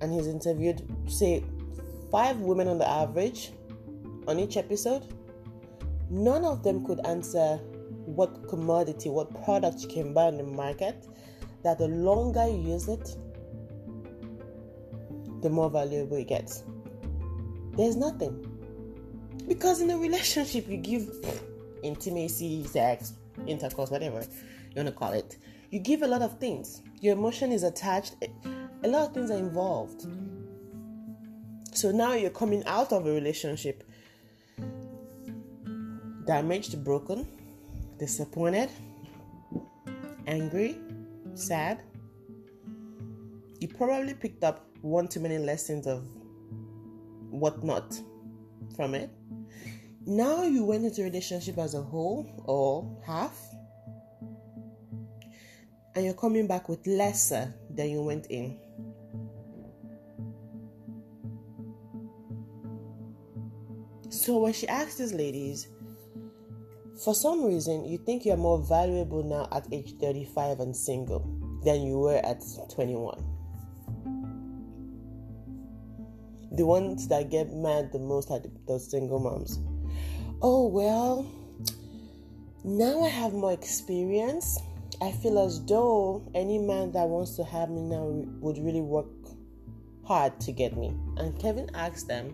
and 0.00 0.12
he's 0.12 0.26
interviewed, 0.26 0.82
say, 1.06 1.44
five 2.10 2.38
women 2.40 2.68
on 2.68 2.78
the 2.78 2.88
average 2.88 3.52
on 4.26 4.38
each 4.38 4.56
episode. 4.56 5.06
None 6.10 6.44
of 6.44 6.62
them 6.62 6.84
could 6.86 7.04
answer 7.06 7.56
what 8.06 8.48
commodity, 8.48 9.08
what 9.08 9.44
product 9.44 9.82
you 9.82 9.88
can 9.88 10.14
buy 10.14 10.24
on 10.24 10.36
the 10.36 10.44
market 10.44 11.06
that 11.62 11.78
the 11.78 11.88
longer 11.88 12.46
you 12.46 12.72
use 12.72 12.88
it, 12.88 13.16
the 15.42 15.50
more 15.50 15.70
valuable 15.70 16.16
it 16.16 16.28
gets. 16.28 16.62
There's 17.76 17.96
nothing. 17.96 18.46
Because 19.48 19.80
in 19.80 19.90
a 19.90 19.98
relationship, 19.98 20.68
you 20.68 20.76
give 20.76 21.08
intimacy, 21.84 22.64
sex, 22.64 23.14
intercourse, 23.46 23.90
whatever 23.90 24.20
you 24.20 24.76
want 24.76 24.88
to 24.88 24.92
call 24.92 25.12
it, 25.12 25.36
you 25.70 25.78
give 25.78 26.02
a 26.02 26.06
lot 26.06 26.22
of 26.22 26.38
things. 26.38 26.82
Your 27.00 27.14
emotion 27.14 27.52
is 27.52 27.62
attached 27.62 28.14
a 28.84 28.88
lot 28.88 29.08
of 29.08 29.14
things 29.14 29.30
are 29.30 29.38
involved. 29.38 30.06
So 31.72 31.90
now 31.90 32.12
you're 32.12 32.30
coming 32.30 32.62
out 32.66 32.92
of 32.92 33.06
a 33.06 33.12
relationship 33.12 33.82
damaged, 36.26 36.84
broken, 36.84 37.26
disappointed, 37.98 38.68
angry, 40.26 40.78
sad. 41.34 41.82
You 43.60 43.68
probably 43.68 44.14
picked 44.14 44.44
up 44.44 44.66
one 44.82 45.08
too 45.08 45.20
many 45.20 45.38
lessons 45.38 45.86
of 45.86 46.04
whatnot 47.30 47.98
from 48.76 48.94
it. 48.94 49.10
Now 50.06 50.42
you 50.42 50.64
went 50.64 50.84
into 50.84 51.00
a 51.00 51.04
relationship 51.04 51.56
as 51.56 51.74
a 51.74 51.80
whole 51.80 52.26
or 52.44 53.02
half, 53.06 53.38
and 55.94 56.04
you're 56.04 56.14
coming 56.14 56.46
back 56.46 56.68
with 56.68 56.86
lesser 56.86 57.54
than 57.70 57.88
you 57.88 58.02
went 58.02 58.26
in. 58.26 58.58
So 64.10 64.38
when 64.38 64.52
she 64.52 64.68
asked 64.68 64.98
these 64.98 65.12
ladies, 65.12 65.68
for 67.02 67.14
some 67.14 67.44
reason, 67.44 67.84
you 67.84 67.98
think 67.98 68.24
you're 68.24 68.36
more 68.36 68.58
valuable 68.58 69.22
now 69.22 69.48
at 69.52 69.66
age 69.72 69.94
35 70.00 70.60
and 70.60 70.76
single 70.76 71.20
than 71.64 71.82
you 71.82 71.98
were 71.98 72.24
at 72.24 72.42
21. 72.74 73.24
The 76.52 76.64
ones 76.64 77.08
that 77.08 77.30
get 77.30 77.52
mad 77.52 77.90
the 77.90 77.98
most 77.98 78.30
are 78.30 78.40
those 78.68 78.88
single 78.90 79.18
moms. 79.18 79.60
Oh, 80.46 80.66
well, 80.66 81.26
now 82.64 83.02
I 83.02 83.08
have 83.08 83.32
more 83.32 83.54
experience. 83.54 84.60
I 85.00 85.10
feel 85.10 85.38
as 85.38 85.64
though 85.64 86.30
any 86.34 86.58
man 86.58 86.92
that 86.92 87.08
wants 87.08 87.34
to 87.36 87.44
have 87.44 87.70
me 87.70 87.80
now 87.80 88.04
would 88.40 88.58
really 88.58 88.82
work 88.82 89.06
hard 90.04 90.38
to 90.40 90.52
get 90.52 90.76
me. 90.76 90.94
And 91.16 91.38
Kevin 91.38 91.70
asked 91.72 92.08
them, 92.08 92.28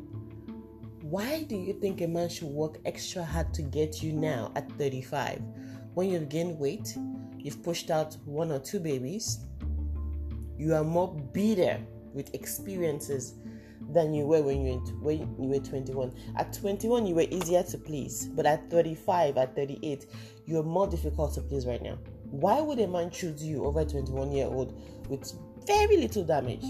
why 1.02 1.44
do 1.44 1.54
you 1.54 1.72
think 1.72 2.00
a 2.00 2.08
man 2.08 2.28
should 2.28 2.48
work 2.48 2.78
extra 2.84 3.22
hard 3.22 3.54
to 3.54 3.62
get 3.62 4.02
you 4.02 4.12
now 4.12 4.50
at 4.56 4.68
35 4.72 5.40
when 5.94 6.10
you've 6.10 6.28
gained 6.28 6.58
weight, 6.58 6.96
you've 7.38 7.62
pushed 7.62 7.92
out 7.92 8.16
one 8.24 8.50
or 8.50 8.58
two 8.58 8.80
babies, 8.80 9.38
you 10.58 10.74
are 10.74 10.82
more 10.82 11.14
bitter 11.32 11.78
with 12.12 12.34
experiences 12.34 13.34
than 13.92 14.14
you 14.14 14.26
were 14.26 14.42
when 14.42 14.64
you, 14.64 14.78
when 15.00 15.18
you 15.18 15.48
were 15.48 15.58
21. 15.58 16.12
At 16.36 16.52
21, 16.52 17.06
you 17.06 17.14
were 17.14 17.26
easier 17.30 17.62
to 17.62 17.78
please, 17.78 18.26
but 18.26 18.46
at 18.46 18.70
35, 18.70 19.36
at 19.36 19.56
38, 19.56 20.06
you're 20.46 20.62
more 20.62 20.86
difficult 20.86 21.34
to 21.34 21.40
please 21.40 21.66
right 21.66 21.82
now. 21.82 21.98
Why 22.30 22.60
would 22.60 22.78
a 22.78 22.86
man 22.86 23.10
choose 23.10 23.42
you 23.42 23.64
over 23.64 23.80
a 23.80 23.84
21 23.84 24.32
year 24.32 24.46
old 24.46 24.80
with 25.08 25.32
very 25.66 25.96
little 25.96 26.24
damage? 26.24 26.64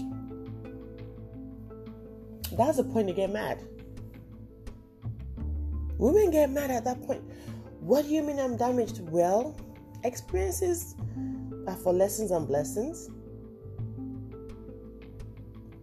That's 2.57 2.77
the 2.77 2.83
point 2.83 3.07
to 3.07 3.13
get 3.13 3.31
mad. 3.31 3.63
Women 5.97 6.31
get 6.31 6.49
mad 6.49 6.71
at 6.71 6.83
that 6.85 7.01
point. 7.03 7.23
What 7.79 8.05
do 8.05 8.09
you 8.09 8.23
mean 8.23 8.39
I'm 8.39 8.57
damaged? 8.57 9.01
Well, 9.09 9.55
experiences 10.03 10.95
are 11.67 11.75
for 11.75 11.93
lessons 11.93 12.31
and 12.31 12.47
blessings. 12.47 13.09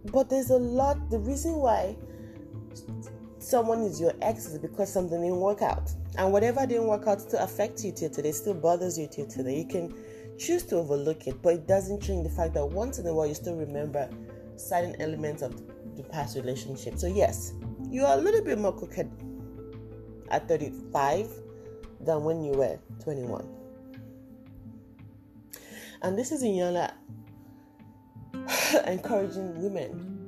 But 0.05 0.29
there's 0.29 0.49
a 0.49 0.57
lot, 0.57 1.09
the 1.09 1.19
reason 1.19 1.55
why 1.55 1.95
someone 3.39 3.81
is 3.81 3.99
your 3.99 4.13
ex 4.21 4.45
is 4.47 4.57
because 4.59 4.91
something 4.91 5.21
didn't 5.21 5.39
work 5.39 5.61
out. 5.61 5.91
And 6.17 6.31
whatever 6.31 6.65
didn't 6.65 6.87
work 6.87 7.07
out 7.07 7.21
still 7.21 7.39
affects 7.39 7.83
you 7.83 7.91
till 7.91 8.09
today, 8.09 8.31
still 8.31 8.53
bothers 8.53 8.97
you 8.97 9.07
till 9.07 9.27
today. 9.27 9.57
You 9.59 9.67
can 9.67 9.93
choose 10.37 10.63
to 10.63 10.77
overlook 10.77 11.27
it, 11.27 11.41
but 11.41 11.53
it 11.53 11.67
doesn't 11.67 12.01
change 12.01 12.23
the 12.23 12.33
fact 12.33 12.53
that 12.53 12.65
once 12.65 12.99
in 12.99 13.07
a 13.07 13.13
while 13.13 13.27
you 13.27 13.35
still 13.35 13.55
remember 13.55 14.09
certain 14.55 14.99
elements 15.01 15.41
of 15.41 15.55
the 15.95 16.03
past 16.03 16.35
relationship. 16.35 16.97
So, 16.97 17.07
yes, 17.07 17.53
you 17.89 18.05
are 18.05 18.17
a 18.17 18.21
little 18.21 18.43
bit 18.43 18.59
more 18.59 18.75
crooked 18.75 19.09
at 20.29 20.47
35 20.47 21.29
than 22.01 22.23
when 22.23 22.43
you 22.43 22.53
were 22.53 22.79
21. 23.03 23.47
And 26.01 26.17
this 26.17 26.31
is 26.31 26.43
Iyanla 26.43 26.93
encouraging 28.87 29.61
women 29.61 30.19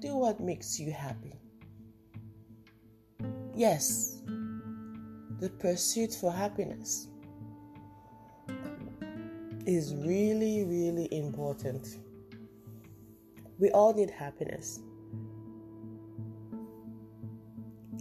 do 0.00 0.16
what 0.16 0.40
makes 0.40 0.78
you 0.80 0.92
happy. 0.92 1.34
Yes, 3.54 4.22
the 5.40 5.50
pursuit 5.58 6.14
for 6.14 6.32
happiness 6.32 7.08
is 9.66 9.94
really, 9.94 10.64
really 10.64 11.08
important. 11.12 11.98
We 13.58 13.70
all 13.70 13.94
need 13.94 14.10
happiness. 14.10 14.80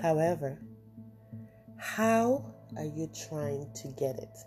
However, 0.02 0.60
how 1.78 2.54
are 2.78 2.86
you 2.86 3.10
trying 3.28 3.70
to 3.76 3.88
get 3.90 4.18
it? 4.18 4.38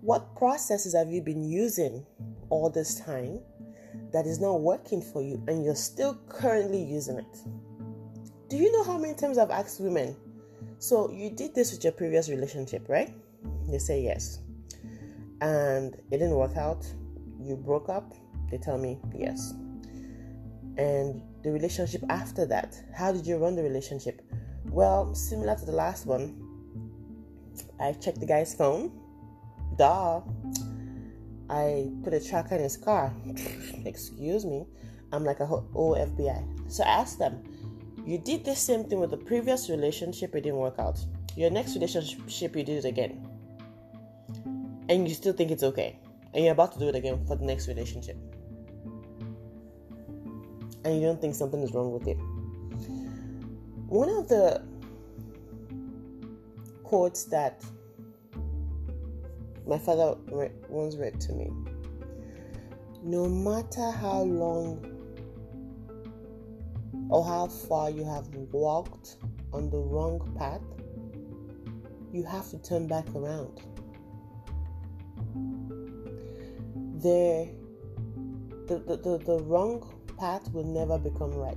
What 0.00 0.34
processes 0.36 0.94
have 0.94 1.10
you 1.10 1.20
been 1.20 1.42
using 1.42 2.06
all 2.48 2.70
this 2.70 3.00
time 3.00 3.40
that 4.12 4.26
is 4.26 4.40
not 4.40 4.60
working 4.60 5.02
for 5.02 5.22
you 5.22 5.42
and 5.48 5.64
you're 5.64 5.74
still 5.74 6.18
currently 6.28 6.82
using 6.82 7.18
it? 7.18 7.38
Do 8.48 8.56
you 8.56 8.70
know 8.72 8.84
how 8.84 8.96
many 8.96 9.14
times 9.14 9.38
I've 9.38 9.50
asked 9.50 9.80
women, 9.80 10.16
so 10.78 11.10
you 11.10 11.30
did 11.30 11.54
this 11.54 11.72
with 11.72 11.82
your 11.82 11.92
previous 11.92 12.28
relationship, 12.28 12.88
right? 12.88 13.12
They 13.68 13.78
say 13.78 14.02
yes. 14.02 14.40
And 15.40 15.94
it 16.10 16.18
didn't 16.18 16.36
work 16.36 16.56
out. 16.56 16.86
You 17.40 17.56
broke 17.56 17.88
up. 17.88 18.14
They 18.50 18.58
tell 18.58 18.78
me 18.78 18.98
yes. 19.14 19.52
And 20.78 21.22
the 21.42 21.50
relationship 21.50 22.02
after 22.08 22.46
that, 22.46 22.80
how 22.94 23.12
did 23.12 23.26
you 23.26 23.36
run 23.38 23.56
the 23.56 23.62
relationship? 23.62 24.22
Well, 24.66 25.14
similar 25.14 25.56
to 25.56 25.64
the 25.64 25.72
last 25.72 26.06
one, 26.06 26.42
I 27.80 27.92
checked 27.92 28.20
the 28.20 28.26
guy's 28.26 28.54
phone. 28.54 28.92
Duh. 29.76 30.20
I 31.48 31.90
put 32.02 32.12
a 32.12 32.20
tracker 32.20 32.56
in 32.56 32.62
his 32.62 32.76
car. 32.76 33.12
Excuse 33.84 34.44
me. 34.44 34.66
I'm 35.12 35.24
like 35.24 35.40
a 35.40 35.46
whole 35.46 35.96
FBI. 35.96 36.70
So 36.70 36.82
I 36.82 36.88
asked 36.88 37.18
them, 37.18 37.42
You 38.04 38.18
did 38.18 38.44
the 38.44 38.56
same 38.56 38.84
thing 38.84 39.00
with 39.00 39.10
the 39.10 39.16
previous 39.16 39.70
relationship, 39.70 40.34
it 40.34 40.42
didn't 40.42 40.58
work 40.58 40.78
out. 40.78 40.98
Your 41.36 41.50
next 41.50 41.74
relationship, 41.74 42.56
you 42.56 42.64
did 42.64 42.84
it 42.84 42.88
again. 42.88 43.28
And 44.88 45.08
you 45.08 45.14
still 45.14 45.32
think 45.32 45.50
it's 45.50 45.62
okay. 45.62 45.98
And 46.34 46.44
you're 46.44 46.52
about 46.52 46.72
to 46.72 46.78
do 46.78 46.88
it 46.88 46.94
again 46.94 47.24
for 47.26 47.36
the 47.36 47.44
next 47.44 47.68
relationship. 47.68 48.16
And 50.84 51.00
you 51.00 51.02
don't 51.02 51.20
think 51.20 51.34
something 51.34 51.62
is 51.62 51.72
wrong 51.72 51.92
with 51.92 52.06
it. 52.06 52.16
One 53.88 54.08
of 54.08 54.28
the 54.28 54.62
quotes 56.82 57.24
that 57.24 57.64
my 59.66 59.78
father 59.78 60.16
once 60.68 60.96
read 60.96 61.20
to 61.20 61.32
me 61.32 61.50
no 63.06 63.28
matter 63.28 63.92
how 63.92 64.22
long 64.22 64.84
or 67.08 67.24
how 67.24 67.46
far 67.46 67.88
you 67.88 68.04
have 68.04 68.26
walked 68.50 69.16
on 69.52 69.70
the 69.70 69.76
wrong 69.76 70.18
path, 70.36 70.60
you 72.12 72.24
have 72.24 72.50
to 72.50 72.58
turn 72.58 72.88
back 72.88 73.08
around. 73.14 73.62
The, 77.00 77.48
the, 78.66 78.78
the, 78.78 78.96
the, 78.96 79.18
the 79.18 79.38
wrong 79.44 79.88
path 80.18 80.50
will 80.52 80.64
never 80.64 80.98
become 80.98 81.30
right. 81.32 81.56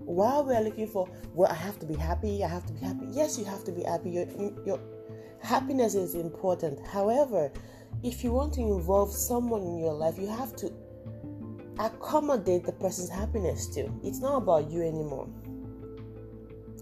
While 0.00 0.44
we're 0.44 0.60
looking 0.60 0.88
for, 0.88 1.08
well, 1.34 1.48
I 1.48 1.54
have 1.54 1.78
to 1.78 1.86
be 1.86 1.94
happy, 1.94 2.42
I 2.42 2.48
have 2.48 2.66
to 2.66 2.72
be 2.72 2.80
happy. 2.80 3.06
Yes, 3.12 3.38
you 3.38 3.44
have 3.44 3.62
to 3.62 3.70
be 3.70 3.84
happy. 3.84 4.10
Your, 4.10 4.26
your 4.66 4.80
happiness 5.42 5.94
is 5.94 6.14
important. 6.14 6.86
However, 6.86 7.52
if 8.02 8.24
you 8.24 8.32
want 8.32 8.54
to 8.54 8.60
involve 8.60 9.12
someone 9.12 9.62
in 9.62 9.78
your 9.78 9.92
life, 9.92 10.18
you 10.18 10.28
have 10.28 10.54
to 10.56 10.72
accommodate 11.78 12.64
the 12.64 12.72
person's 12.72 13.08
happiness 13.08 13.66
too. 13.74 13.92
It's 14.02 14.20
not 14.20 14.36
about 14.36 14.70
you 14.70 14.82
anymore. 14.82 15.28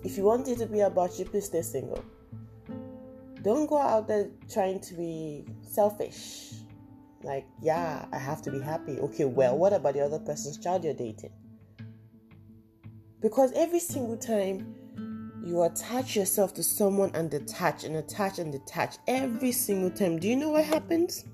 If 0.05 0.17
you 0.17 0.25
want 0.25 0.49
it 0.49 0.59
to 0.59 0.67
be 0.67 0.81
about 0.81 1.19
you, 1.19 1.25
please 1.25 1.47
stay 1.47 1.63
single. 1.63 2.05
Don't 3.43 3.67
go 3.67 3.79
out 3.79 4.09
there 4.09 4.31
trying 4.53 4.81
to 4.81 4.95
be 4.95 5.45
selfish. 5.63 6.53
Like, 7.23 7.47
yeah, 7.61 8.07
I 8.13 8.19
have 8.19 8.43
to 8.43 8.51
be 8.51 8.61
happy. 8.61 8.99
Okay, 8.99 9.25
well, 9.25 9.57
what 9.57 9.73
about 9.73 9.95
the 9.95 10.01
other 10.01 10.19
person's 10.19 10.59
child 10.59 10.85
you're 10.85 10.95
dating? 10.95 11.33
Because 13.21 13.53
every 13.53 13.81
single 13.81 14.17
time 14.17 14.75
you 15.45 15.63
attach 15.63 16.17
yourself 16.17 16.55
to 16.55 16.63
someone 16.63 17.11
and 17.15 17.31
detach 17.31 17.85
and 17.85 17.97
attach 17.97 18.39
and 18.39 18.53
detach 18.53 18.97
every 19.07 19.53
single 19.53 19.91
time, 19.91 20.19
do 20.19 20.29
you 20.29 20.37
know 20.37 20.51
what 20.51 20.65
happens? 20.65 21.25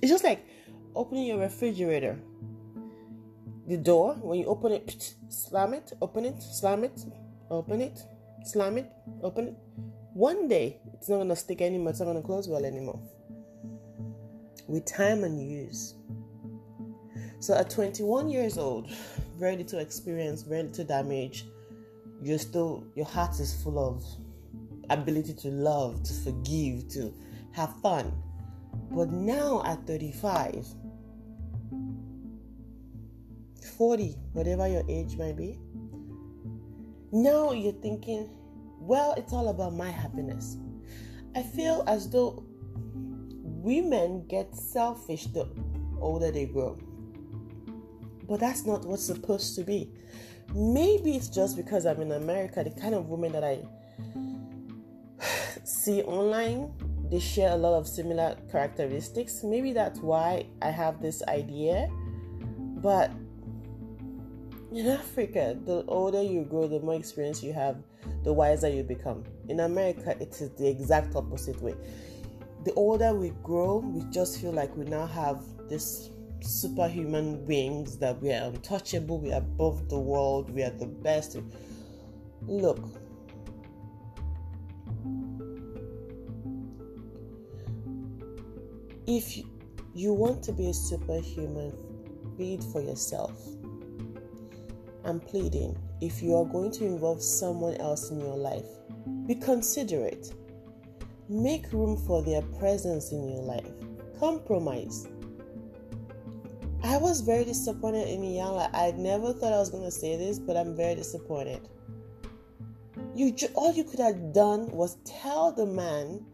It's 0.00 0.10
just 0.10 0.24
like 0.24 0.46
opening 0.94 1.26
your 1.26 1.38
refrigerator. 1.38 2.18
The 3.68 3.76
door, 3.76 4.14
when 4.14 4.40
you 4.40 4.46
open 4.46 4.72
it, 4.72 5.14
slam 5.28 5.74
it, 5.74 5.92
open 6.02 6.24
it, 6.24 6.42
slam 6.42 6.84
it, 6.84 7.00
open 7.50 7.80
it, 7.80 8.00
slam 8.44 8.78
it, 8.78 8.90
open 9.22 9.48
it. 9.48 9.54
One 10.12 10.48
day, 10.48 10.80
it's 10.94 11.08
not 11.08 11.16
going 11.16 11.28
to 11.28 11.36
stick 11.36 11.62
anymore, 11.62 11.90
it's 11.90 12.00
not 12.00 12.06
going 12.06 12.20
to 12.20 12.22
close 12.22 12.48
well 12.48 12.64
anymore. 12.64 13.00
With 14.66 14.84
time 14.84 15.24
and 15.24 15.40
use. 15.40 15.94
So 17.38 17.54
at 17.54 17.70
21 17.70 18.28
years 18.28 18.58
old, 18.58 18.90
very 19.38 19.56
little 19.56 19.78
experience, 19.78 20.42
very 20.42 20.64
little 20.64 20.84
damage, 20.84 21.46
you're 22.22 22.38
still, 22.38 22.84
your 22.94 23.06
heart 23.06 23.38
is 23.40 23.62
full 23.62 23.78
of 23.78 24.04
ability 24.90 25.34
to 25.34 25.48
love, 25.48 26.02
to 26.04 26.12
forgive, 26.12 26.88
to 26.88 27.12
have 27.52 27.74
fun. 27.80 28.12
But 28.90 29.10
now 29.10 29.62
at 29.64 29.86
35, 29.86 30.66
40, 33.76 34.16
whatever 34.32 34.68
your 34.68 34.84
age 34.88 35.16
might 35.16 35.36
be, 35.36 35.58
now 37.10 37.52
you're 37.52 37.72
thinking, 37.72 38.28
well, 38.78 39.14
it's 39.16 39.32
all 39.32 39.48
about 39.48 39.74
my 39.74 39.90
happiness. 39.90 40.56
I 41.34 41.42
feel 41.42 41.84
as 41.86 42.10
though 42.10 42.44
women 43.42 44.26
get 44.28 44.54
selfish 44.54 45.26
the 45.26 45.48
older 46.00 46.30
they 46.30 46.46
grow. 46.46 46.78
But 48.28 48.40
that's 48.40 48.64
not 48.64 48.84
what's 48.84 49.04
supposed 49.04 49.54
to 49.56 49.64
be. 49.64 49.90
Maybe 50.54 51.16
it's 51.16 51.28
just 51.28 51.56
because 51.56 51.86
I'm 51.86 52.00
in 52.00 52.12
America, 52.12 52.62
the 52.64 52.70
kind 52.70 52.94
of 52.94 53.08
woman 53.08 53.32
that 53.32 53.44
I 53.44 53.60
see 55.64 56.02
online 56.02 56.72
they 57.12 57.20
share 57.20 57.50
a 57.50 57.56
lot 57.56 57.74
of 57.74 57.86
similar 57.86 58.36
characteristics. 58.50 59.42
Maybe 59.44 59.74
that's 59.74 60.00
why 60.00 60.46
I 60.62 60.70
have 60.70 61.02
this 61.02 61.22
idea. 61.28 61.90
But 62.50 63.10
in 64.72 64.86
Africa, 64.86 65.58
the 65.66 65.84
older 65.88 66.22
you 66.22 66.44
grow, 66.44 66.66
the 66.66 66.80
more 66.80 66.94
experience 66.94 67.42
you 67.42 67.52
have, 67.52 67.76
the 68.24 68.32
wiser 68.32 68.70
you 68.70 68.82
become. 68.82 69.24
In 69.50 69.60
America, 69.60 70.16
it 70.18 70.40
is 70.40 70.52
the 70.56 70.66
exact 70.66 71.14
opposite 71.14 71.60
way. 71.60 71.74
The 72.64 72.72
older 72.72 73.12
we 73.12 73.34
grow, 73.42 73.80
we 73.80 74.10
just 74.10 74.40
feel 74.40 74.52
like 74.52 74.74
we 74.74 74.86
now 74.86 75.06
have 75.06 75.44
this 75.68 76.08
superhuman 76.44 77.44
beings, 77.46 77.98
that 77.98 78.20
we 78.20 78.32
are 78.32 78.48
untouchable, 78.48 79.18
we 79.20 79.32
are 79.32 79.38
above 79.38 79.88
the 79.88 79.98
world, 79.98 80.50
we 80.50 80.62
are 80.62 80.70
the 80.70 80.86
best. 80.86 81.36
Look, 82.46 82.78
If 89.06 89.36
you 89.94 90.12
want 90.12 90.44
to 90.44 90.52
be 90.52 90.70
a 90.70 90.74
superhuman, 90.74 91.72
it 92.38 92.64
for 92.64 92.80
yourself. 92.80 93.32
I'm 95.04 95.20
pleading 95.20 95.76
if 96.00 96.22
you 96.22 96.36
are 96.36 96.44
going 96.44 96.70
to 96.72 96.84
involve 96.84 97.22
someone 97.22 97.76
else 97.76 98.10
in 98.10 98.20
your 98.20 98.36
life, 98.36 98.66
be 99.26 99.34
considerate. 99.34 100.32
Make 101.28 101.72
room 101.72 101.96
for 101.96 102.22
their 102.22 102.42
presence 102.42 103.12
in 103.12 103.28
your 103.28 103.42
life. 103.42 103.66
Compromise. 104.18 105.06
I 106.84 106.96
was 106.96 107.20
very 107.20 107.44
disappointed 107.44 108.08
in 108.08 108.22
Iyanla. 108.22 108.70
I 108.74 108.92
never 108.96 109.32
thought 109.32 109.52
I 109.52 109.58
was 109.58 109.70
to 109.70 109.90
say 109.90 110.16
this, 110.16 110.40
but 110.40 110.56
I'm 110.56 110.76
very 110.76 110.96
disappointed. 110.96 111.68
You 113.14 113.34
all 113.54 113.72
you 113.72 113.84
could 113.84 114.00
have 114.00 114.32
done 114.32 114.68
was 114.70 114.96
tell 115.04 115.52
the 115.52 115.66
man 115.66 116.24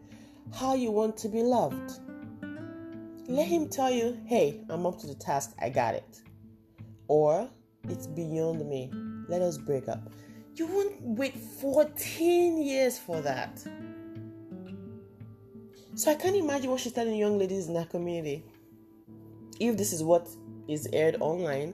how 0.53 0.73
you 0.73 0.91
want 0.91 1.17
to 1.17 1.29
be 1.29 1.43
loved. 1.43 1.99
Let 3.27 3.47
him 3.47 3.69
tell 3.69 3.91
you, 3.91 4.19
hey, 4.25 4.61
I'm 4.69 4.87
up 4.87 4.99
to 5.01 5.07
the 5.07 5.13
task, 5.13 5.53
I 5.61 5.69
got 5.69 5.93
it. 5.93 6.21
Or, 7.07 7.47
it's 7.87 8.07
beyond 8.07 8.67
me, 8.67 8.91
let 9.27 9.43
us 9.43 9.57
break 9.57 9.87
up. 9.87 10.01
You 10.55 10.65
won't 10.65 10.99
wait 11.01 11.37
14 11.37 12.61
years 12.61 12.97
for 12.97 13.21
that. 13.21 13.63
So 15.93 16.11
I 16.11 16.15
can't 16.15 16.35
imagine 16.35 16.71
what 16.71 16.79
she's 16.79 16.93
telling 16.93 17.15
young 17.15 17.37
ladies 17.37 17.67
in 17.67 17.75
that 17.75 17.89
community. 17.91 18.43
If 19.59 19.77
this 19.77 19.91
is 19.93 20.03
what 20.03 20.27
is 20.67 20.87
aired 20.93 21.17
online, 21.19 21.73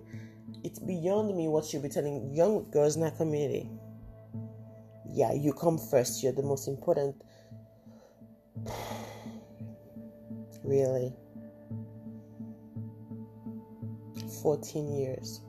it's 0.64 0.80
beyond 0.80 1.36
me 1.36 1.48
what 1.48 1.66
she'll 1.66 1.82
be 1.82 1.90
telling 1.90 2.34
young 2.34 2.70
girls 2.72 2.96
in 2.96 3.04
our 3.04 3.12
community. 3.12 3.70
Yeah, 5.08 5.34
you 5.34 5.54
come 5.54 5.78
first, 5.78 6.24
you're 6.24 6.32
the 6.32 6.42
most 6.42 6.68
important. 6.68 7.16
really. 10.64 11.14
14 14.42 14.92
years. 14.98 15.42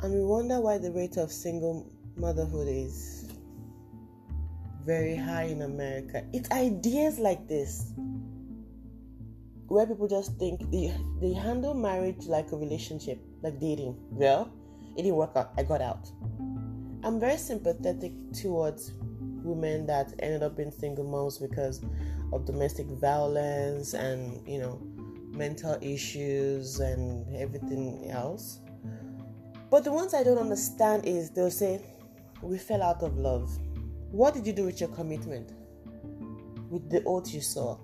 And 0.00 0.12
we 0.12 0.22
wonder 0.22 0.60
why 0.60 0.78
the 0.78 0.92
rate 0.92 1.16
of 1.16 1.32
single 1.32 1.90
motherhood 2.16 2.68
is 2.68 3.23
very 4.84 5.16
high 5.16 5.44
in 5.44 5.62
America. 5.62 6.24
It's 6.32 6.50
ideas 6.50 7.18
like 7.18 7.48
this 7.48 7.92
where 9.68 9.86
people 9.86 10.06
just 10.06 10.36
think 10.38 10.70
they, 10.70 10.94
they 11.20 11.32
handle 11.32 11.74
marriage 11.74 12.26
like 12.26 12.52
a 12.52 12.56
relationship, 12.56 13.18
like 13.42 13.58
dating. 13.60 13.96
Well, 14.10 14.52
it 14.96 15.02
didn't 15.02 15.16
work 15.16 15.32
out. 15.36 15.52
I 15.56 15.62
got 15.62 15.80
out. 15.80 16.10
I'm 17.02 17.18
very 17.18 17.36
sympathetic 17.36 18.12
towards 18.32 18.92
women 19.44 19.86
that 19.86 20.12
ended 20.20 20.42
up 20.42 20.56
being 20.56 20.70
single 20.70 21.04
moms 21.04 21.38
because 21.38 21.82
of 22.32 22.44
domestic 22.44 22.86
violence 22.86 23.94
and 23.94 24.46
you 24.48 24.58
know 24.58 24.80
mental 25.30 25.76
issues 25.80 26.80
and 26.80 27.36
everything 27.36 28.10
else 28.10 28.60
but 29.70 29.84
the 29.84 29.92
ones 29.92 30.14
i 30.14 30.22
don't 30.22 30.38
understand 30.38 31.04
is 31.04 31.30
they'll 31.30 31.50
say 31.50 31.80
we 32.42 32.56
fell 32.56 32.82
out 32.82 33.02
of 33.02 33.16
love 33.18 33.50
what 34.14 34.32
did 34.32 34.46
you 34.46 34.52
do 34.52 34.64
with 34.64 34.78
your 34.80 34.88
commitment 34.90 35.50
with 36.70 36.88
the 36.88 37.02
oath 37.04 37.34
you 37.34 37.40
saw 37.40 37.76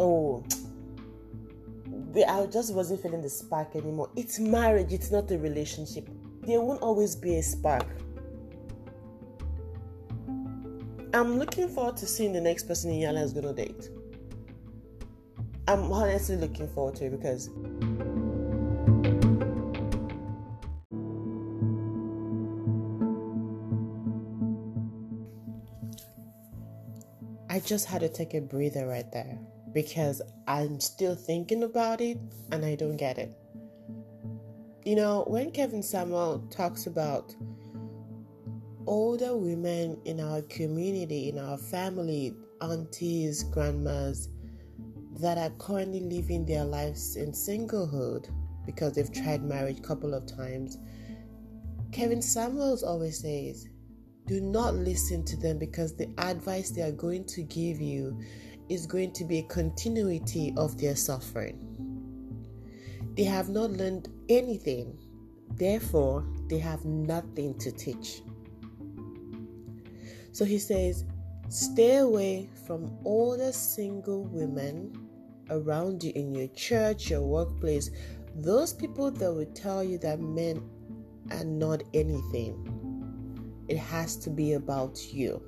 oh 0.00 0.44
I 2.22 2.46
just 2.46 2.74
wasn't 2.74 3.02
feeling 3.02 3.22
the 3.22 3.28
spark 3.28 3.74
anymore. 3.74 4.08
It's 4.14 4.38
marriage, 4.38 4.92
it's 4.92 5.10
not 5.10 5.28
a 5.32 5.38
relationship. 5.38 6.08
There 6.42 6.60
won't 6.60 6.80
always 6.80 7.16
be 7.16 7.38
a 7.38 7.42
spark. 7.42 7.86
I'm 11.12 11.38
looking 11.38 11.68
forward 11.68 11.96
to 11.98 12.06
seeing 12.06 12.32
the 12.32 12.40
next 12.40 12.68
person 12.68 12.92
Iyanla 12.92 13.22
is 13.24 13.32
going 13.32 13.46
to 13.46 13.52
date. 13.52 13.88
I'm 15.66 15.90
honestly 15.90 16.36
looking 16.36 16.68
forward 16.68 16.94
to 16.96 17.06
it 17.06 17.10
because. 17.10 17.50
I 27.54 27.60
just 27.60 27.86
had 27.86 28.00
to 28.00 28.08
take 28.08 28.34
a 28.34 28.40
breather 28.40 28.84
right 28.88 29.08
there 29.12 29.38
because 29.72 30.20
I'm 30.48 30.80
still 30.80 31.14
thinking 31.14 31.62
about 31.62 32.00
it 32.00 32.18
and 32.50 32.64
I 32.64 32.74
don't 32.74 32.96
get 32.96 33.16
it. 33.16 33.32
You 34.84 34.96
know, 34.96 35.22
when 35.28 35.52
Kevin 35.52 35.80
Samuel 35.80 36.48
talks 36.50 36.86
about 36.88 37.32
older 38.88 39.36
women 39.36 40.00
in 40.04 40.18
our 40.18 40.42
community, 40.42 41.28
in 41.28 41.38
our 41.38 41.56
family, 41.56 42.34
aunties, 42.60 43.44
grandmas, 43.44 44.30
that 45.20 45.38
are 45.38 45.50
currently 45.50 46.00
living 46.00 46.44
their 46.44 46.64
lives 46.64 47.14
in 47.14 47.30
singlehood 47.30 48.30
because 48.66 48.94
they've 48.94 49.12
tried 49.12 49.44
marriage 49.44 49.78
a 49.78 49.82
couple 49.82 50.12
of 50.12 50.26
times. 50.26 50.76
Kevin 51.92 52.20
Samuels 52.20 52.82
always 52.82 53.20
says, 53.20 53.68
do 54.26 54.40
not 54.40 54.74
listen 54.74 55.24
to 55.24 55.36
them 55.36 55.58
because 55.58 55.94
the 55.94 56.08
advice 56.18 56.70
they 56.70 56.82
are 56.82 56.92
going 56.92 57.24
to 57.26 57.42
give 57.42 57.80
you 57.80 58.18
is 58.68 58.86
going 58.86 59.12
to 59.12 59.24
be 59.24 59.40
a 59.40 59.42
continuity 59.44 60.54
of 60.56 60.78
their 60.78 60.96
suffering. 60.96 61.58
They 63.16 63.24
have 63.24 63.48
not 63.48 63.70
learned 63.70 64.08
anything, 64.28 64.98
therefore, 65.56 66.26
they 66.48 66.58
have 66.58 66.84
nothing 66.84 67.58
to 67.58 67.70
teach. 67.70 68.22
So 70.32 70.44
he 70.44 70.58
says, 70.58 71.04
stay 71.48 71.98
away 71.98 72.48
from 72.66 72.98
all 73.04 73.36
the 73.36 73.52
single 73.52 74.24
women 74.24 75.08
around 75.50 76.02
you 76.02 76.12
in 76.16 76.34
your 76.34 76.48
church, 76.48 77.10
your 77.10 77.22
workplace, 77.22 77.90
those 78.34 78.72
people 78.72 79.10
that 79.12 79.32
will 79.32 79.46
tell 79.54 79.84
you 79.84 79.98
that 79.98 80.18
men 80.18 80.62
are 81.30 81.44
not 81.44 81.82
anything. 81.92 82.83
It 83.68 83.78
has 83.78 84.16
to 84.16 84.30
be 84.30 84.52
about 84.52 85.12
you. 85.12 85.42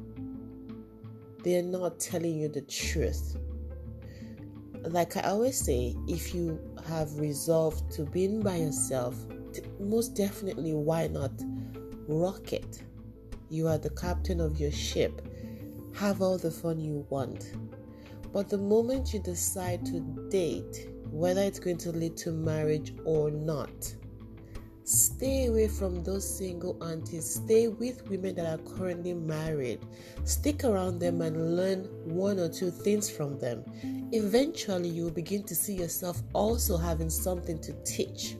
They're 1.44 1.62
not 1.62 2.00
telling 2.00 2.38
you 2.38 2.48
the 2.48 2.62
truth. 2.62 3.36
Like 4.82 5.16
I 5.16 5.22
always 5.22 5.58
say, 5.58 5.94
if 6.08 6.34
you 6.34 6.58
have 6.88 7.18
resolved 7.18 7.90
to 7.92 8.04
be 8.04 8.24
in 8.24 8.40
by 8.40 8.56
yourself, 8.56 9.16
most 9.78 10.14
definitely, 10.14 10.74
why 10.74 11.08
not 11.08 11.32
rock 12.08 12.52
it? 12.52 12.82
You 13.48 13.68
are 13.68 13.78
the 13.78 13.90
captain 13.90 14.40
of 14.40 14.58
your 14.58 14.72
ship. 14.72 15.28
Have 15.94 16.20
all 16.20 16.38
the 16.38 16.50
fun 16.50 16.80
you 16.80 17.06
want. 17.10 17.52
But 18.32 18.48
the 18.48 18.58
moment 18.58 19.14
you 19.14 19.20
decide 19.20 19.86
to 19.86 20.00
date, 20.30 20.88
whether 21.10 21.42
it's 21.42 21.58
going 21.58 21.78
to 21.78 21.92
lead 21.92 22.16
to 22.18 22.32
marriage 22.32 22.94
or 23.04 23.30
not, 23.30 23.94
Stay 24.86 25.46
away 25.46 25.66
from 25.66 26.04
those 26.04 26.38
single 26.38 26.80
aunties. 26.80 27.28
Stay 27.28 27.66
with 27.66 28.08
women 28.08 28.36
that 28.36 28.46
are 28.46 28.76
currently 28.76 29.14
married. 29.14 29.80
Stick 30.22 30.62
around 30.62 31.00
them 31.00 31.22
and 31.22 31.56
learn 31.56 31.86
one 32.04 32.38
or 32.38 32.48
two 32.48 32.70
things 32.70 33.10
from 33.10 33.36
them. 33.36 33.64
Eventually, 34.12 34.88
you 34.88 35.02
will 35.02 35.10
begin 35.10 35.42
to 35.42 35.56
see 35.56 35.74
yourself 35.74 36.22
also 36.34 36.76
having 36.76 37.10
something 37.10 37.58
to 37.62 37.72
teach. 37.82 38.36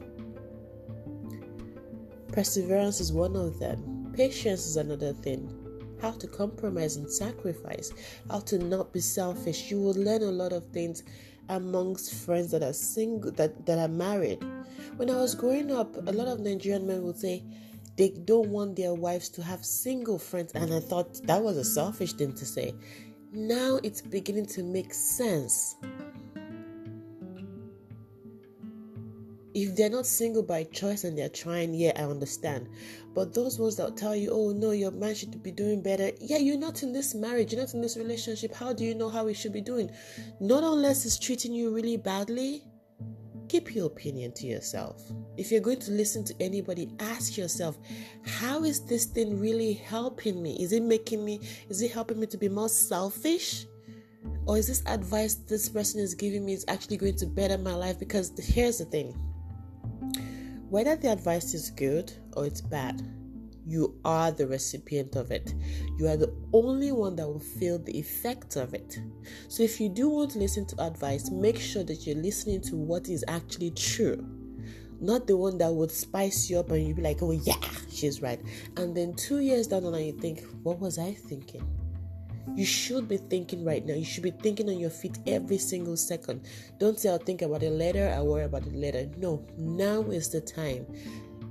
Perseverance 2.28 3.00
is 3.00 3.12
one 3.12 3.35
of 3.35 3.59
them, 3.59 4.12
patience 4.16 4.66
is 4.66 4.76
another 4.76 5.14
thing. 5.14 5.52
How 6.00 6.12
to 6.12 6.28
compromise 6.28 6.94
and 6.94 7.11
sacrifice, 7.11 7.90
how 8.30 8.38
to 8.40 8.59
not 8.59 8.92
be 8.92 9.00
selfish. 9.00 9.68
You 9.68 9.80
will 9.80 9.94
learn 9.94 10.22
a 10.22 10.26
lot 10.26 10.52
of 10.52 10.68
things 10.68 11.02
amongst 11.48 12.14
friends 12.14 12.50
that 12.50 12.62
are 12.62 12.72
single 12.72 13.30
that, 13.32 13.66
that 13.66 13.78
are 13.78 13.88
married. 13.88 14.42
When 14.96 15.11
I 15.11 15.16
was 15.16 15.35
growing 15.35 15.70
up, 15.72 15.96
a 15.96 16.12
lot 16.12 16.28
of 16.28 16.40
Nigerian 16.40 16.87
men 16.87 17.02
would 17.02 17.18
say 17.18 17.44
they 17.96 18.11
don't 18.11 18.48
want 18.48 18.76
their 18.76 18.94
wives 18.94 19.28
to 19.30 19.42
have 19.42 19.64
single 19.64 20.18
friends, 20.18 20.52
and 20.54 20.72
I 20.72 20.80
thought 20.80 21.20
that 21.26 21.42
was 21.42 21.56
a 21.56 21.64
selfish 21.64 22.12
thing 22.12 22.32
to 22.35 22.44
say. 22.44 22.74
Now 23.32 23.78
it's 23.82 24.00
beginning 24.00 24.46
to 24.46 24.62
make 24.62 24.94
sense. 24.94 25.76
If 29.56 29.74
they're 29.74 29.88
not 29.88 30.04
single 30.04 30.42
by 30.42 30.64
choice 30.64 31.04
and 31.04 31.16
they're 31.16 31.30
trying, 31.30 31.72
yeah, 31.72 31.92
I 31.96 32.02
understand. 32.02 32.68
But 33.14 33.32
those 33.32 33.58
ones 33.58 33.76
that 33.76 33.96
tell 33.96 34.14
you, 34.14 34.30
oh 34.30 34.50
no, 34.50 34.72
your 34.72 34.90
man 34.90 35.14
should 35.14 35.42
be 35.42 35.50
doing 35.50 35.82
better, 35.82 36.10
yeah, 36.20 36.36
you're 36.36 36.58
not 36.58 36.82
in 36.82 36.92
this 36.92 37.14
marriage, 37.14 37.54
you're 37.54 37.62
not 37.62 37.72
in 37.72 37.80
this 37.80 37.96
relationship. 37.96 38.54
How 38.54 38.74
do 38.74 38.84
you 38.84 38.94
know 38.94 39.08
how 39.08 39.26
he 39.26 39.32
should 39.32 39.54
be 39.54 39.62
doing? 39.62 39.90
Not 40.40 40.62
unless 40.62 41.04
he's 41.04 41.18
treating 41.18 41.54
you 41.54 41.74
really 41.74 41.96
badly. 41.96 42.64
Keep 43.48 43.74
your 43.74 43.86
opinion 43.86 44.32
to 44.32 44.46
yourself. 44.46 45.00
If 45.38 45.50
you're 45.50 45.62
going 45.62 45.80
to 45.80 45.90
listen 45.90 46.22
to 46.24 46.34
anybody, 46.38 46.90
ask 47.00 47.38
yourself, 47.38 47.78
how 48.26 48.62
is 48.62 48.84
this 48.84 49.06
thing 49.06 49.40
really 49.40 49.72
helping 49.72 50.42
me? 50.42 50.62
Is 50.62 50.72
it 50.72 50.82
making 50.82 51.24
me, 51.24 51.40
is 51.70 51.80
it 51.80 51.92
helping 51.92 52.20
me 52.20 52.26
to 52.26 52.36
be 52.36 52.50
more 52.50 52.68
selfish? 52.68 53.64
Or 54.44 54.58
is 54.58 54.66
this 54.66 54.82
advice 54.84 55.36
this 55.36 55.70
person 55.70 56.00
is 56.00 56.14
giving 56.14 56.44
me 56.44 56.52
is 56.52 56.66
actually 56.68 56.98
going 56.98 57.16
to 57.16 57.26
better 57.26 57.56
my 57.56 57.74
life? 57.74 57.98
Because 57.98 58.32
here's 58.38 58.78
the 58.78 58.84
thing 58.84 59.18
whether 60.68 60.96
the 60.96 61.12
advice 61.12 61.55
is 61.55 61.70
good 61.70 62.12
or 62.37 62.46
it's 62.46 62.61
bad, 62.61 63.02
you 63.66 63.98
are 64.05 64.31
the 64.31 64.46
recipient 64.46 65.16
of 65.16 65.33
it. 65.33 65.55
You 65.98 66.07
are 66.07 66.16
the 66.16 66.33
only 66.52 66.92
one 66.92 67.16
that 67.16 67.26
will 67.26 67.40
feel 67.40 67.79
the 67.79 67.98
effect 67.98 68.57
of 68.57 68.74
it. 68.74 69.00
So, 69.48 69.64
if 69.64 69.81
you 69.81 69.88
do 69.88 70.09
want 70.09 70.31
to 70.33 70.38
listen 70.38 70.66
to 70.66 70.83
advice, 70.83 71.31
make 71.31 71.59
sure 71.59 71.83
that 71.85 72.07
you're 72.07 72.16
listening 72.16 72.61
to 72.62 72.76
what 72.76 73.09
is 73.09 73.24
actually 73.26 73.72
true, 73.72 74.24
not 75.00 75.26
the 75.26 75.37
one 75.37 75.59
that 75.59 75.72
would 75.72 75.90
spice 75.90 76.48
you 76.48 76.61
up 76.61 76.70
and 76.70 76.87
you'd 76.87 76.96
be 76.96 77.02
like, 77.02 77.22
oh, 77.22 77.33
yeah, 77.33 77.61
she's 77.90 78.22
right. 78.22 78.40
And 78.76 78.96
then 78.96 79.14
two 79.14 79.40
years 79.40 79.66
down 79.66 79.83
the 79.83 79.90
line, 79.90 80.07
you 80.07 80.12
think, 80.12 80.44
what 80.62 80.79
was 80.79 80.98
I 80.98 81.12
thinking? 81.12 81.66
You 82.54 82.64
should 82.64 83.09
be 83.09 83.16
thinking 83.16 83.64
right 83.64 83.85
now. 83.85 83.94
You 83.94 84.04
should 84.04 84.22
be 84.22 84.30
thinking 84.30 84.68
on 84.68 84.78
your 84.78 84.90
feet 84.90 85.18
every 85.26 85.59
single 85.59 85.96
second. 85.96 86.46
Don't 86.78 86.98
say, 86.98 87.09
I'll 87.09 87.18
think 87.18 87.42
about 87.42 87.62
it 87.62 87.72
later, 87.72 88.12
I'll 88.14 88.26
worry 88.26 88.44
about 88.44 88.66
it 88.66 88.74
later. 88.74 89.09
No, 89.16 89.44
now 89.59 90.02
is 90.02 90.30
the 90.30 90.40
time. 90.40 90.87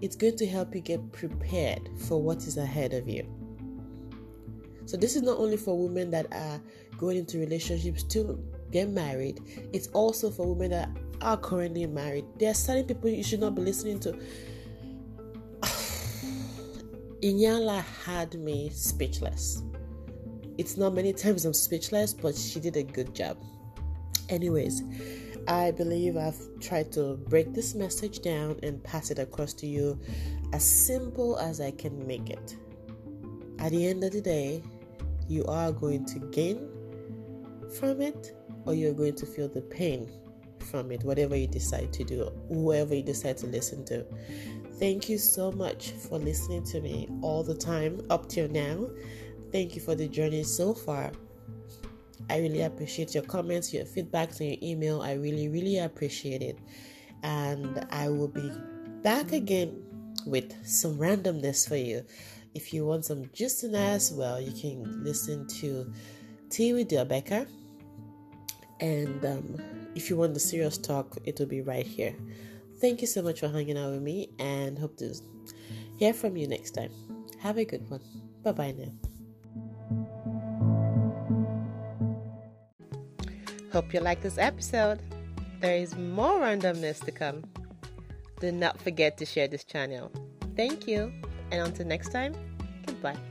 It's 0.01 0.15
going 0.15 0.37
to 0.37 0.47
help 0.47 0.73
you 0.73 0.81
get 0.81 1.11
prepared 1.11 1.89
for 2.07 2.21
what 2.21 2.37
is 2.39 2.57
ahead 2.57 2.93
of 2.93 3.07
you. 3.07 3.27
So, 4.85 4.97
this 4.97 5.15
is 5.15 5.23
not 5.23 5.37
only 5.39 5.57
for 5.57 5.77
women 5.77 6.11
that 6.11 6.27
are 6.31 6.61
going 6.97 7.17
into 7.17 7.39
relationships 7.39 8.03
to 8.03 8.39
get 8.71 8.89
married, 8.89 9.41
it's 9.73 9.87
also 9.87 10.29
for 10.29 10.53
women 10.53 10.71
that 10.71 10.89
are 11.21 11.37
currently 11.37 11.85
married. 11.87 12.25
There 12.37 12.51
are 12.51 12.55
certain 12.55 12.85
people 12.85 13.09
you 13.09 13.23
should 13.23 13.39
not 13.39 13.55
be 13.55 13.63
listening 13.63 13.99
to. 14.01 14.11
Iyanla 17.21 17.83
had 18.05 18.35
me 18.35 18.69
speechless. 18.69 19.63
It's 20.57 20.77
not 20.77 20.93
many 20.93 21.13
times 21.13 21.45
I'm 21.45 21.53
speechless, 21.53 22.13
but 22.13 22.35
she 22.35 22.59
did 22.59 22.77
a 22.77 22.83
good 22.83 23.13
job. 23.13 23.37
Anyways, 24.29 24.83
I 25.47 25.71
believe 25.71 26.17
I've 26.17 26.39
tried 26.59 26.91
to 26.93 27.17
break 27.29 27.53
this 27.53 27.75
message 27.75 28.21
down 28.21 28.59
and 28.63 28.83
pass 28.83 29.11
it 29.11 29.19
across 29.19 29.53
to 29.55 29.67
you 29.67 29.99
as 30.53 30.63
simple 30.63 31.37
as 31.37 31.61
I 31.61 31.71
can 31.71 32.07
make 32.07 32.29
it. 32.29 32.55
At 33.59 33.71
the 33.71 33.87
end 33.87 34.03
of 34.03 34.11
the 34.11 34.21
day, 34.21 34.63
you 35.27 35.45
are 35.45 35.71
going 35.71 36.05
to 36.05 36.19
gain 36.31 36.69
from 37.79 38.01
it 38.01 38.35
or 38.65 38.73
you're 38.73 38.93
going 38.93 39.15
to 39.15 39.25
feel 39.25 39.47
the 39.47 39.61
pain 39.61 40.09
from 40.59 40.91
it, 40.91 41.03
whatever 41.03 41.35
you 41.35 41.47
decide 41.47 41.93
to 41.93 42.03
do, 42.03 42.31
whoever 42.47 42.95
you 42.95 43.03
decide 43.03 43.37
to 43.37 43.47
listen 43.47 43.85
to. 43.85 44.05
Thank 44.79 45.07
you 45.07 45.17
so 45.17 45.51
much 45.51 45.91
for 45.91 46.17
listening 46.17 46.63
to 46.65 46.81
me 46.81 47.07
all 47.21 47.43
the 47.43 47.55
time 47.55 48.01
up 48.09 48.27
till 48.27 48.49
now. 48.49 48.89
Thank 49.55 49.73
you 49.73 49.79
for 49.79 49.95
the 49.95 50.09
journey 50.09 50.43
so 50.43 50.73
far. 50.73 51.13
I 52.29 52.39
really 52.39 52.63
appreciate 52.63 53.13
your 53.13 53.23
comments, 53.23 53.73
your 53.73 53.85
feedbacks, 53.85 54.41
and 54.41 54.49
your 54.49 54.57
email. 54.61 55.01
I 55.01 55.13
really, 55.13 55.47
really 55.47 55.77
appreciate 55.77 56.41
it. 56.41 56.59
And 57.23 57.87
I 57.89 58.09
will 58.09 58.27
be 58.27 58.51
back 59.01 59.31
again 59.31 59.81
with 60.25 60.51
some 60.67 60.97
randomness 60.97 61.65
for 61.65 61.77
you. 61.77 62.03
If 62.53 62.73
you 62.73 62.85
want 62.85 63.05
some 63.05 63.29
juiciness, 63.31 64.11
well, 64.11 64.41
you 64.41 64.51
can 64.51 65.05
listen 65.05 65.47
to 65.61 65.89
Tea 66.49 66.73
with 66.73 66.91
Rebecca. 66.91 67.47
And 68.81 69.23
um, 69.23 69.55
if 69.95 70.09
you 70.09 70.17
want 70.17 70.33
the 70.33 70.41
serious 70.41 70.77
talk, 70.77 71.15
it 71.23 71.39
will 71.39 71.45
be 71.45 71.61
right 71.61 71.87
here. 71.87 72.13
Thank 72.81 72.99
you 72.99 73.07
so 73.07 73.21
much 73.21 73.39
for 73.39 73.47
hanging 73.47 73.77
out 73.77 73.91
with 73.91 74.01
me 74.01 74.31
and 74.37 74.77
hope 74.77 74.97
to 74.97 75.15
hear 75.97 76.13
from 76.13 76.35
you 76.35 76.45
next 76.45 76.71
time. 76.71 76.91
Have 77.39 77.57
a 77.57 77.63
good 77.63 77.89
one. 77.89 78.01
Bye 78.43 78.51
bye 78.51 78.75
now. 78.77 79.04
Hope 83.75 83.93
you 83.93 83.99
like 83.99 84.21
this 84.21 84.37
episode. 84.37 85.01
there 85.59 85.75
is 85.75 85.97
more 85.97 86.39
randomness 86.39 87.03
to 87.03 87.11
come. 87.11 87.43
Do 88.39 88.49
not 88.49 88.79
forget 88.79 89.17
to 89.17 89.25
share 89.25 89.49
this 89.49 89.65
channel. 89.65 90.13
Thank 90.55 90.87
you, 90.87 91.11
and 91.51 91.67
until 91.67 91.85
next 91.85 92.13
time, 92.13 92.33
goodbye. 92.85 93.17